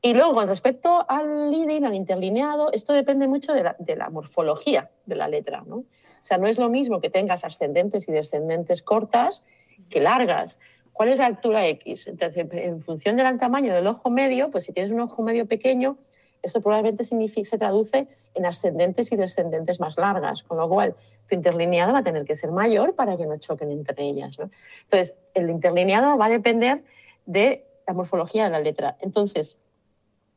[0.00, 5.16] Y luego, con respecto al leading, al interlineado, esto depende mucho de la, morfología de
[5.16, 5.64] la letra.
[5.66, 5.76] ¿no?
[5.76, 5.86] O
[6.20, 9.42] sea, no es lo mismo que tengas ascendentes y descendentes cortas
[9.90, 10.58] que largas.
[10.92, 12.06] ¿Cuál es la altura X?
[12.06, 15.98] Entonces, en función del tamaño del ojo medio, pues si tienes un ojo medio pequeño,
[16.42, 20.94] esto probablemente se traduce en ascendentes y descendentes más largas, con lo cual
[21.28, 24.38] tu interlineado va a tener que ser mayor para que no choquen entre ellas.
[24.38, 24.50] ¿no?
[24.84, 26.84] Entonces, el interlineado va a depender
[27.26, 28.96] de la morfología de la letra.
[29.00, 29.58] Entonces,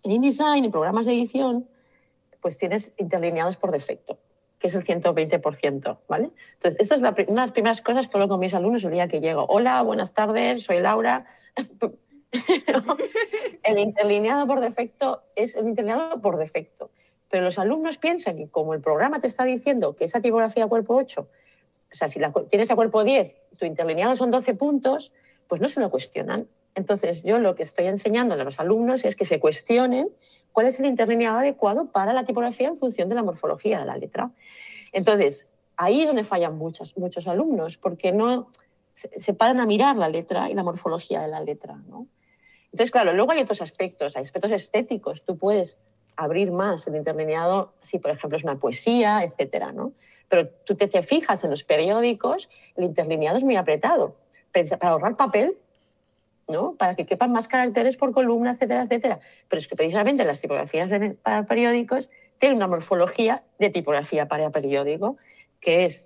[0.03, 1.67] en InDesign y programas de edición,
[2.41, 4.17] pues tienes interlineados por defecto,
[4.57, 6.31] que es el 120%, ¿vale?
[6.53, 9.07] Entonces, esta es una de las primeras cosas que hablo con mis alumnos el día
[9.07, 9.45] que llego.
[9.47, 11.25] Hola, buenas tardes, soy Laura.
[13.63, 16.91] el interlineado por defecto es el interlineado por defecto.
[17.29, 20.95] Pero los alumnos piensan que como el programa te está diciendo que esa tipografía cuerpo
[20.95, 22.19] 8, o sea, si
[22.49, 25.11] tienes a cuerpo 10, tu interlineado son 12 puntos,
[25.47, 26.47] pues no se lo cuestionan.
[26.75, 30.09] Entonces, yo lo que estoy enseñando a los alumnos es que se cuestionen
[30.53, 33.97] cuál es el interlineado adecuado para la tipografía en función de la morfología de la
[33.97, 34.31] letra.
[34.93, 38.49] Entonces, ahí es donde fallan muchos, muchos alumnos, porque no
[38.93, 41.75] se, paran a mirar la letra y la morfología de la letra.
[41.89, 42.07] ¿no?
[42.71, 45.23] Entonces, claro, luego hay otros aspectos, hay aspectos estéticos.
[45.25, 45.77] Tú puedes
[46.15, 49.93] abrir más el interlineado si, por ejemplo, es una poesía, etcétera, ¿no?
[50.29, 54.15] Pero tú te, fijas en los periódicos, el interlineado es muy apretado.
[54.53, 55.57] Para ahorrar papel,
[56.77, 59.19] para que quepan más caracteres por columna, etcétera, etcétera.
[59.47, 60.89] Pero es que precisamente las tipografías
[61.21, 65.17] para periódicos tienen una morfología de tipografía para periódico,
[65.59, 66.03] que es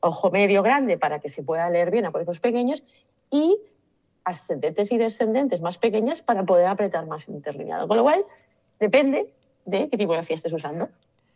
[0.00, 2.82] ojo medio grande para que se pueda leer bien a cuerpos pequeños
[3.30, 3.58] y
[4.24, 7.88] ascendentes y descendentes más pequeñas para poder apretar más el interlineado.
[7.88, 8.24] Con lo cual,
[8.78, 9.32] depende
[9.64, 10.88] de qué tipografía estés usando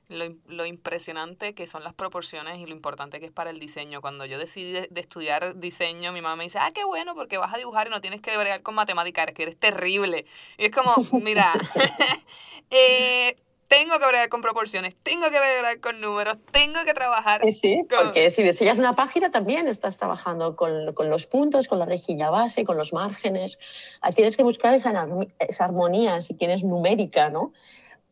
[0.09, 4.01] lo, impresionante que son las proporciones y lo importante que es para el diseño.
[4.01, 7.53] Cuando yo decidí de, estudiar diseño, mi mamá me dice, ah, qué bueno, porque vas
[7.55, 10.24] a dibujar y no tienes que bregar con matemáticas, que eres terrible.
[10.59, 11.53] Y es como, mira,
[12.70, 13.37] eh,
[13.79, 17.41] tengo que bregar con proporciones, tengo que bregar con números, tengo que trabajar.
[17.53, 21.87] Sí, porque si diseñas una página también estás trabajando con, con, los puntos, con la
[21.87, 23.59] rejilla base, con los márgenes.
[24.14, 24.93] Tienes que buscar esa,
[25.41, 27.53] esa armonía, si quieres, numérica, ¿no?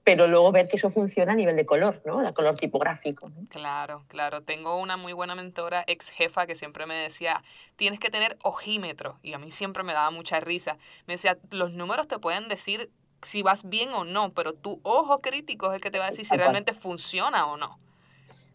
[0.04, 2.26] pero luego ver que eso funciona a nivel de color, ¿no?
[2.26, 3.30] El color tipográfico.
[3.48, 4.42] Claro, claro.
[4.42, 7.42] Tengo una muy buena mentora, ex jefa, que siempre me decía,
[7.76, 9.20] tienes que tener ojímetro.
[9.22, 10.76] Y a mí siempre me daba mucha risa.
[11.06, 12.90] Me decía, los números te pueden decir
[13.22, 16.10] si vas bien o no, pero tu ojo crítico es el que te va a
[16.10, 17.78] decir si realmente funciona o no.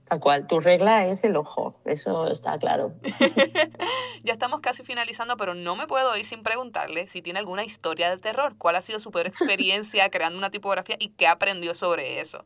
[0.07, 2.93] Tal cual, tu regla es el ojo, eso está claro.
[4.23, 8.09] ya estamos casi finalizando, pero no me puedo ir sin preguntarle si tiene alguna historia
[8.09, 8.55] de terror.
[8.57, 12.45] ¿Cuál ha sido su peor experiencia creando una tipografía y qué aprendió sobre eso?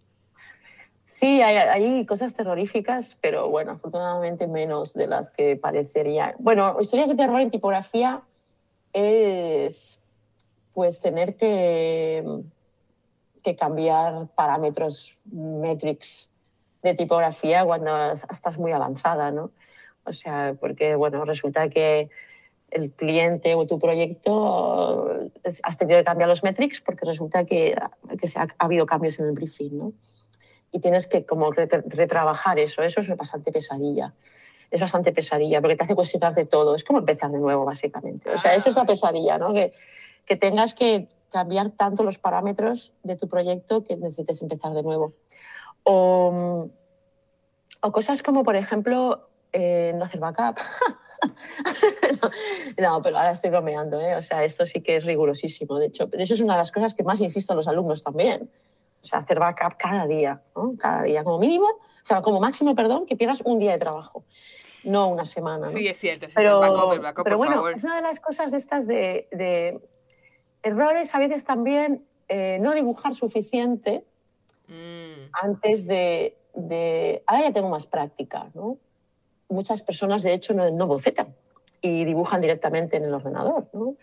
[1.05, 6.33] Sí, hay, hay, cosas terroríficas, pero bueno, afortunadamente menos de las que parecería.
[6.39, 8.23] Bueno, historias de terror en tipografía
[8.93, 10.00] es
[10.73, 12.23] pues tener que,
[13.43, 16.31] que cambiar parámetros, metrics
[16.83, 19.51] de tipografía cuando estás muy avanzada, ¿no?
[20.05, 22.09] O sea, porque, bueno, resulta que
[22.71, 25.29] el cliente o tu proyecto
[25.63, 27.75] has tenido que cambiar los metrics porque resulta que,
[28.19, 29.93] que se ha, habido cambios en el briefing, ¿no?
[30.71, 34.13] Y tienes que como retrabajar eso, eso es bastante pesadilla.
[34.71, 36.75] Es bastante pesadilla porque te hace cuestionar de todo.
[36.75, 38.29] Es como empezar de nuevo, básicamente.
[38.33, 39.53] O sea, eso es la pesadilla, ¿no?
[39.53, 39.73] Que,
[40.25, 45.13] que tengas que cambiar tanto los parámetros de tu proyecto que necesites empezar de nuevo.
[45.83, 46.69] O,
[47.81, 50.59] o cosas como, por ejemplo, eh, no hacer backup.
[52.77, 54.15] no, pero ahora estoy bromeando, ¿eh?
[54.15, 55.77] O sea, esto sí que es rigurosísimo.
[55.79, 58.49] De hecho, eso es una de las cosas que más insisto a los alumnos también.
[59.01, 60.75] O sea, hacer backup cada día, ¿no?
[60.77, 64.25] Cada día, como mínimo, o sea, como máximo, perdón, que pierdas un día de trabajo,
[64.83, 65.65] no una semana.
[65.65, 65.71] ¿no?
[65.71, 66.27] Sí, es cierto.
[66.27, 67.75] Es pero, el backup, el backup, pero por bueno, favor.
[67.75, 69.81] es una de las cosas de estas de, de
[70.63, 74.05] errores, a veces también eh, no dibujar suficiente
[74.71, 78.77] Mm, antes de, de, Ahora ya tengo más práctica, ¿no?
[79.49, 81.35] Muchas personas, de hecho, no, no bocetan
[81.81, 83.95] y dibujan directamente en el ordenador, ¿no?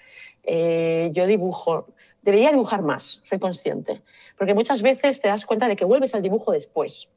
[0.42, 1.86] Eh, yo dibujo...
[2.20, 4.02] Debería dibujar más, soy consciente,
[4.36, 7.08] porque muchas veces te das cuenta de que vuelves al dibujo después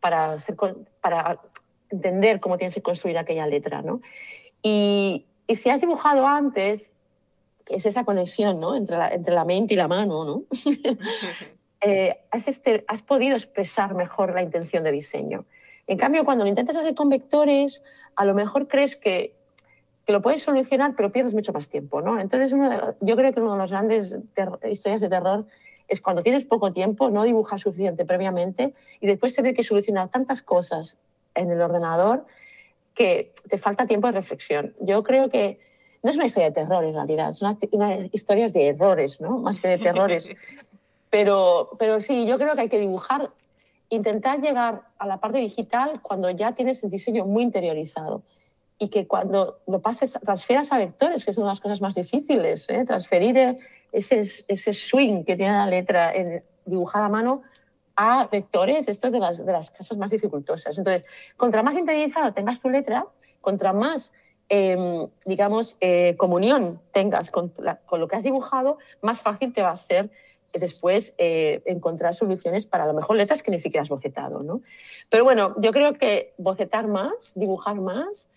[0.00, 0.56] para, hacer,
[1.00, 1.40] para
[1.88, 4.02] entender cómo tienes que construir aquella letra, ¿no?
[4.62, 6.92] Y, y si has dibujado antes,
[7.68, 8.76] es esa conexión, ¿no?
[8.76, 10.42] Entre la, entre la mente y la mano, ¿no?
[11.80, 15.44] eh, has, este- has podido expresar mejor la intención de diseño.
[15.86, 17.82] En cambio, cuando lo intentas hacer con vectores,
[18.16, 19.34] a lo mejor crees que,
[20.04, 22.02] que lo puedes solucionar, pero pierdes mucho más tiempo.
[22.02, 22.20] ¿no?
[22.20, 24.14] Entonces, uno de- yo creo que una de las grandes
[24.68, 25.46] historias de terror
[25.88, 30.42] es cuando tienes poco tiempo, no dibujas suficiente previamente y después tener que solucionar tantas
[30.42, 30.98] cosas
[31.34, 32.26] en el ordenador
[32.94, 34.74] que te falta tiempo de reflexión.
[34.80, 35.60] Yo creo que
[36.02, 39.38] no es una historia de terror en realidad, son unas, historias de errores, ¿no?
[39.38, 40.30] más que de terrores.
[41.08, 43.30] Pero, pero sí, yo creo que hay que dibujar,
[43.88, 48.22] intentar llegar a la parte digital cuando ya tienes el diseño muy interiorizado
[48.76, 52.84] y que cuando lo pases, transfieras a vectores, que son las cosas más difíciles, ¿eh?
[52.84, 53.56] transferir
[53.92, 57.42] ese, ese swing que tiene la letra en, dibujada a mano
[57.96, 60.76] a vectores, esto es de las, de las cosas más dificultosas.
[60.76, 63.06] Entonces, contra más interiorizado tengas tu letra,
[63.40, 64.12] contra más,
[64.48, 69.62] eh, digamos, eh, comunión tengas con, la- con lo que has dibujado, más fácil te
[69.62, 70.10] va a ser
[70.52, 74.40] eh, después eh, encontrar soluciones para a lo mejor letras que ni siquiera has bocetado.
[74.42, 74.62] ¿no?
[75.10, 78.28] Pero bueno, yo creo que bocetar más, dibujar más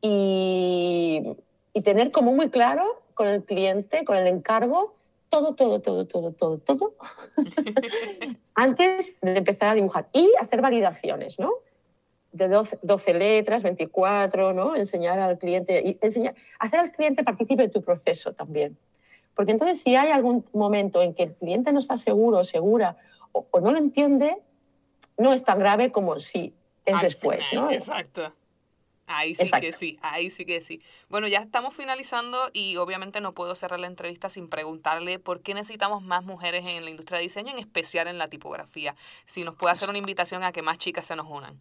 [0.00, 1.36] y,
[1.72, 4.94] y tener como muy claro con el cliente, con el encargo,
[5.28, 6.94] todo, todo, todo, todo, todo, todo,
[8.54, 11.50] antes de empezar a dibujar y hacer validaciones, ¿no?
[12.32, 14.76] De 12, 12 letras, 24, ¿no?
[14.76, 18.76] Enseñar al cliente, y enseñar, hacer al cliente partícipe de tu proceso también.
[19.34, 22.96] Porque entonces si hay algún momento en que el cliente no está seguro o segura
[23.32, 24.36] o, no lo entiende,
[25.16, 26.52] no es tan grave como si
[26.84, 27.70] es Al después, final, ¿no?
[27.70, 28.32] Exacto.
[29.06, 29.78] Ahí sí que Exacto.
[29.78, 30.82] sí, ahí sí que sí.
[31.08, 35.54] Bueno, ya estamos finalizando y obviamente no puedo cerrar la entrevista sin preguntarle por qué
[35.54, 38.94] necesitamos más mujeres en la industria de diseño, en especial en la tipografía.
[39.24, 41.58] Si nos puede hacer una invitación a que más chicas se nos unan.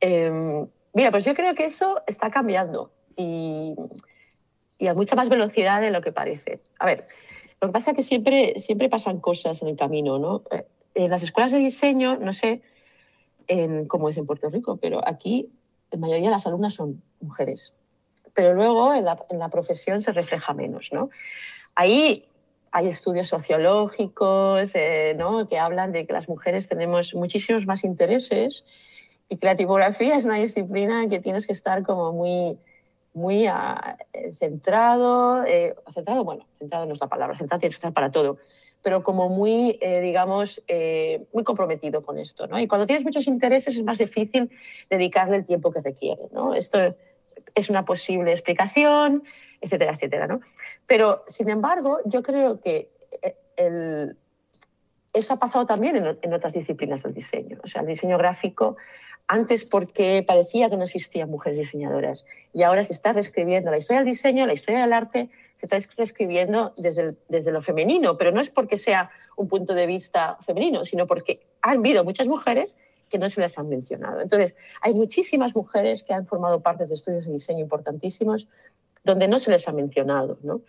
[0.00, 3.74] Eh, mira, pues yo creo que eso está cambiando y,
[4.78, 6.60] y a mucha más velocidad de lo que parece.
[6.78, 7.08] A ver,
[7.60, 10.42] lo que pasa es que siempre, siempre pasan cosas en el camino, ¿no?
[10.50, 12.62] Eh, En las escuelas de diseño, no sé
[13.48, 15.50] en, cómo es en Puerto Rico, pero aquí
[15.90, 17.74] la mayoría de las alumnas son mujeres.
[18.34, 21.08] Pero luego en la, en la profesión se refleja menos, ¿no?
[21.74, 22.28] Ahí
[22.70, 25.48] hay estudios sociológicos eh, ¿no?
[25.48, 28.64] que hablan de que las mujeres tenemos muchísimos más intereses
[29.28, 32.58] y que la tipografía es una disciplina que tienes que estar como muy,
[33.12, 37.78] muy ah, eh, centrado, eh, centrado, bueno, centrado no es la palabra, centrado tienes que
[37.78, 38.38] estar para todo,
[38.82, 40.62] pero como muy, eh, digamos,
[41.32, 42.58] muy comprometido con esto, ¿no?
[42.58, 44.50] Y cuando tienes muchos intereses es más difícil
[44.88, 46.54] dedicarle el tiempo que requiere, ¿no?
[46.54, 46.94] Esto
[47.54, 49.24] es una posible explicación,
[49.60, 50.40] etcétera, etcétera, ¿no?
[50.86, 52.88] Pero, sin embargo, yo creo que
[53.56, 54.16] el,
[55.12, 57.58] eso ha pasado también en, otras disciplinas del diseño.
[57.64, 58.76] O sea, el diseño gráfico,
[59.26, 64.00] antes porque parecía que no existían mujeres diseñadoras y ahora se está reescribiendo la historia
[64.00, 68.40] del diseño, la historia del arte, se está reescribiendo desde, desde lo femenino, pero no
[68.40, 72.76] es porque sea un punto de vista femenino, sino porque han habido muchas mujeres
[73.08, 74.20] que no se las han mencionado.
[74.20, 78.48] Entonces, hay muchísimas mujeres que han formado parte de estudios de diseño importantísimos
[79.04, 80.38] donde no se les ha mencionado.
[80.42, 80.60] ¿no?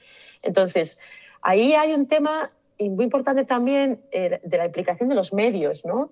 [0.41, 0.97] Entonces,
[1.41, 2.51] ahí hay un tema
[2.87, 6.11] muy importante también eh, de la implicación de los medios, ¿no?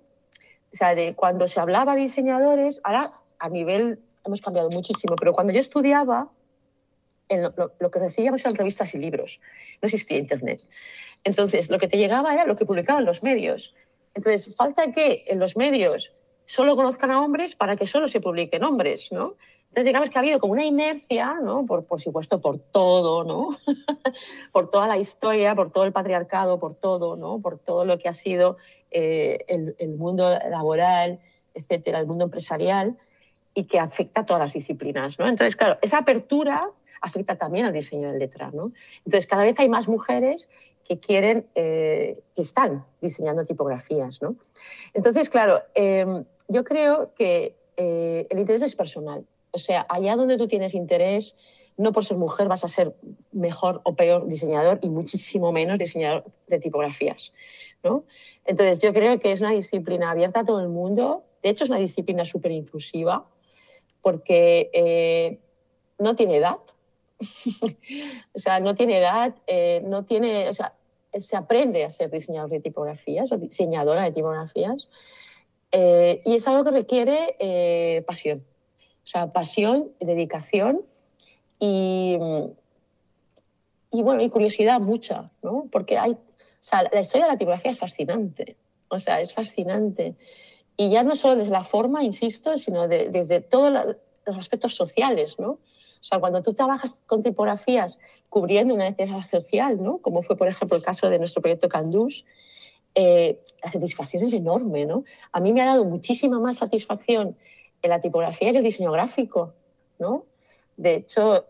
[0.70, 5.32] O sea, de cuando se hablaba de diseñadores, ahora a nivel hemos cambiado muchísimo, pero
[5.32, 6.30] cuando yo estudiaba,
[7.30, 9.40] en lo, lo, lo, que recibíamos eran revistas y libros,
[9.80, 10.62] no existía Internet.
[11.24, 13.74] Entonces, lo que te llegaba era lo que publicaban los medios.
[14.14, 16.12] Entonces, falta que en los medios
[16.46, 19.36] solo conozcan a hombres para que solo se publiquen hombres, ¿no?
[19.78, 21.64] Entonces, digamos que ha habido como una inercia, ¿no?
[21.64, 23.50] Por, por supuesto, por todo, ¿no?
[24.52, 27.40] por toda la historia, por todo el patriarcado, por todo, ¿no?
[27.40, 28.56] Por todo lo que ha sido
[28.90, 31.20] eh, el, mundo laboral,
[31.54, 32.96] etcétera, el mundo empresarial,
[33.54, 35.28] y que afecta a todas las disciplinas, ¿no?
[35.28, 36.68] Entonces, claro, esa apertura
[37.00, 38.72] afecta también al diseño de letra, ¿no?
[39.04, 40.50] Entonces, cada vez hay más mujeres
[40.82, 44.34] que quieren, eh, que están diseñando tipografías, ¿no?
[44.92, 49.24] Entonces, claro, eh, yo creo que el interés es personal.
[49.62, 51.34] O sea, allá donde tú tienes interés,
[51.78, 52.94] no por ser mujer vas a ser
[53.32, 57.32] mejor o peor diseñador y muchísimo menos diseñador de tipografías.
[57.82, 58.04] ¿no?
[58.44, 61.24] Entonces, yo creo que es una disciplina abierta a todo el mundo.
[61.42, 63.26] De hecho, es una disciplina súper inclusiva
[64.02, 65.38] porque eh,
[65.98, 66.56] no tiene edad.
[68.32, 70.74] o sea, no tiene edad, eh, no tiene, o sea,
[71.12, 74.88] se aprende a ser diseñador de tipografías o diseñadora de tipografías.
[75.70, 78.44] Eh, y es algo que requiere pasión.
[79.08, 80.82] O sea, pasión, dedicación
[81.58, 82.18] y,
[83.90, 85.66] y bueno, y curiosidad mucha, ¿no?
[85.72, 86.18] Porque hay, o
[86.60, 90.14] sea, la historia de la tipografía es fascinante, o sea, es fascinante.
[90.76, 93.72] Y ya no solo desde la forma, insisto, sino desde todos
[94.26, 95.52] los aspectos sociales, ¿no?
[95.52, 97.98] O sea, cuando tú trabajas con tipografías
[98.28, 100.02] cubriendo una necesidad social, ¿no?
[100.02, 102.26] Como fue, por ejemplo, el caso de nuestro proyecto Candús,
[102.94, 105.04] eh, la satisfacción es enorme, ¿no?
[105.32, 107.38] A mí me ha dado muchísima más satisfacción
[107.82, 109.54] en la tipografía que el diseño gráfico,
[109.98, 110.24] ¿no?
[110.76, 111.46] De hecho,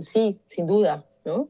[0.00, 1.48] sí, sin duda, ¿no?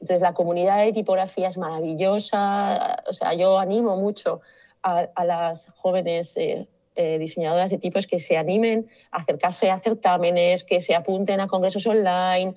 [0.00, 3.02] Entonces, la comunidad de tipografía es maravillosa.
[3.06, 4.40] O sea, yo animo mucho
[4.82, 6.66] a, las jóvenes eh,
[6.96, 11.48] eh, diseñadoras de tipos que se animen a acercarse a certámenes, que se apunten a
[11.48, 12.54] congresos online,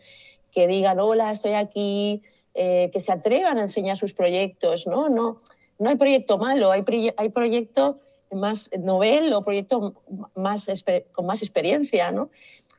[0.52, 2.22] que digan, hola, estoy aquí,
[2.54, 4.88] eh, que se atrevan a enseñar sus proyectos.
[4.88, 5.42] No, no,
[5.80, 6.84] no hay proyecto malo, hay,
[7.18, 8.00] hay proyecto
[8.36, 10.02] más novel o proyecto
[10.36, 10.68] más,
[11.12, 12.30] con más experiencia, ¿no?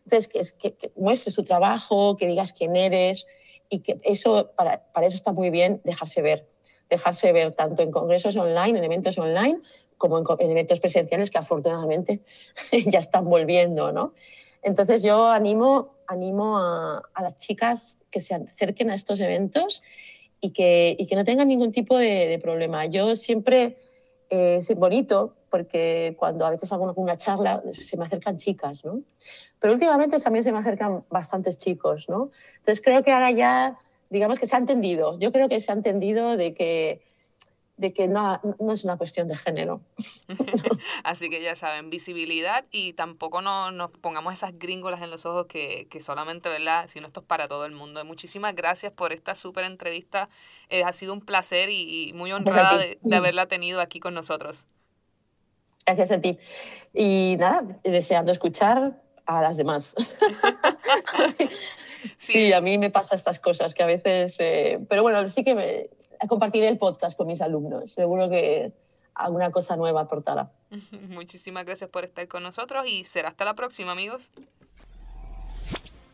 [0.04, 3.26] Entonces, que, que, muestres tu trabajo, que digas quién eres
[3.68, 6.46] y que eso, para, para, eso está muy bien dejarse ver.
[6.90, 9.60] Dejarse ver tanto en congresos online, en eventos online,
[9.96, 12.20] como en, eventos presenciales que afortunadamente
[12.86, 14.12] ya están volviendo, ¿no?
[14.62, 19.82] Entonces yo animo, animo a, a, las chicas que se acerquen a estos eventos
[20.40, 22.86] y que, y que no tengan ningún tipo de, de problema.
[22.86, 23.78] Yo siempre,
[24.28, 29.02] eh, es bonito porque cuando a veces hago una charla se me acercan chicas, ¿no?
[29.60, 32.32] Pero últimamente también se me acercan bastantes chicos, ¿no?
[32.56, 33.78] Entonces creo que ahora ya,
[34.10, 37.02] digamos que se ha entendido, yo creo que se ha entendido de que
[37.76, 39.80] de que no, no, es una cuestión de género.
[41.04, 45.46] Así que ya saben, visibilidad y tampoco no, nos pongamos esas gringolas en los ojos
[45.46, 46.86] que, que solamente, ¿verdad?
[46.88, 48.04] Sino esto es para todo el mundo.
[48.04, 50.28] Muchísimas gracias por esta súper entrevista.
[50.68, 54.14] Eh, ha sido un placer y, y muy honrada de, de, haberla tenido aquí con
[54.14, 54.66] nosotros.
[55.86, 56.38] Gracias a ti.
[56.92, 59.94] Y nada, deseando escuchar a las demás.
[62.16, 62.32] sí.
[62.32, 62.52] sí.
[62.52, 64.36] a mí me pasa estas cosas que a veces...
[64.38, 65.90] Eh, pero bueno, sí que me,
[66.28, 67.92] compartiré el podcast con mis alumnos.
[67.92, 68.72] Seguro que
[69.14, 70.52] alguna cosa nueva aportará.
[71.08, 74.32] Muchísimas gracias por estar con nosotros y será hasta la próxima, amigos.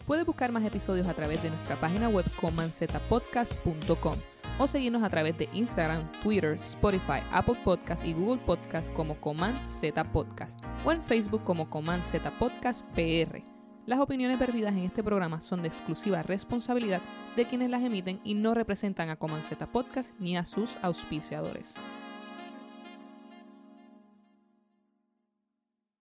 [0.07, 5.36] Puedes buscar más episodios a través de nuestra página web comanzetapodcast.com o seguirnos a través
[5.38, 11.03] de Instagram, Twitter, Spotify, Apple Podcast y Google Podcast como Coman Z Podcast o en
[11.03, 13.42] Facebook como Coman Z Podcast PR.
[13.86, 17.01] Las opiniones perdidas en este programa son de exclusiva responsabilidad
[17.34, 21.76] de quienes las emiten y no representan a Coman Z Podcast ni a sus auspiciadores.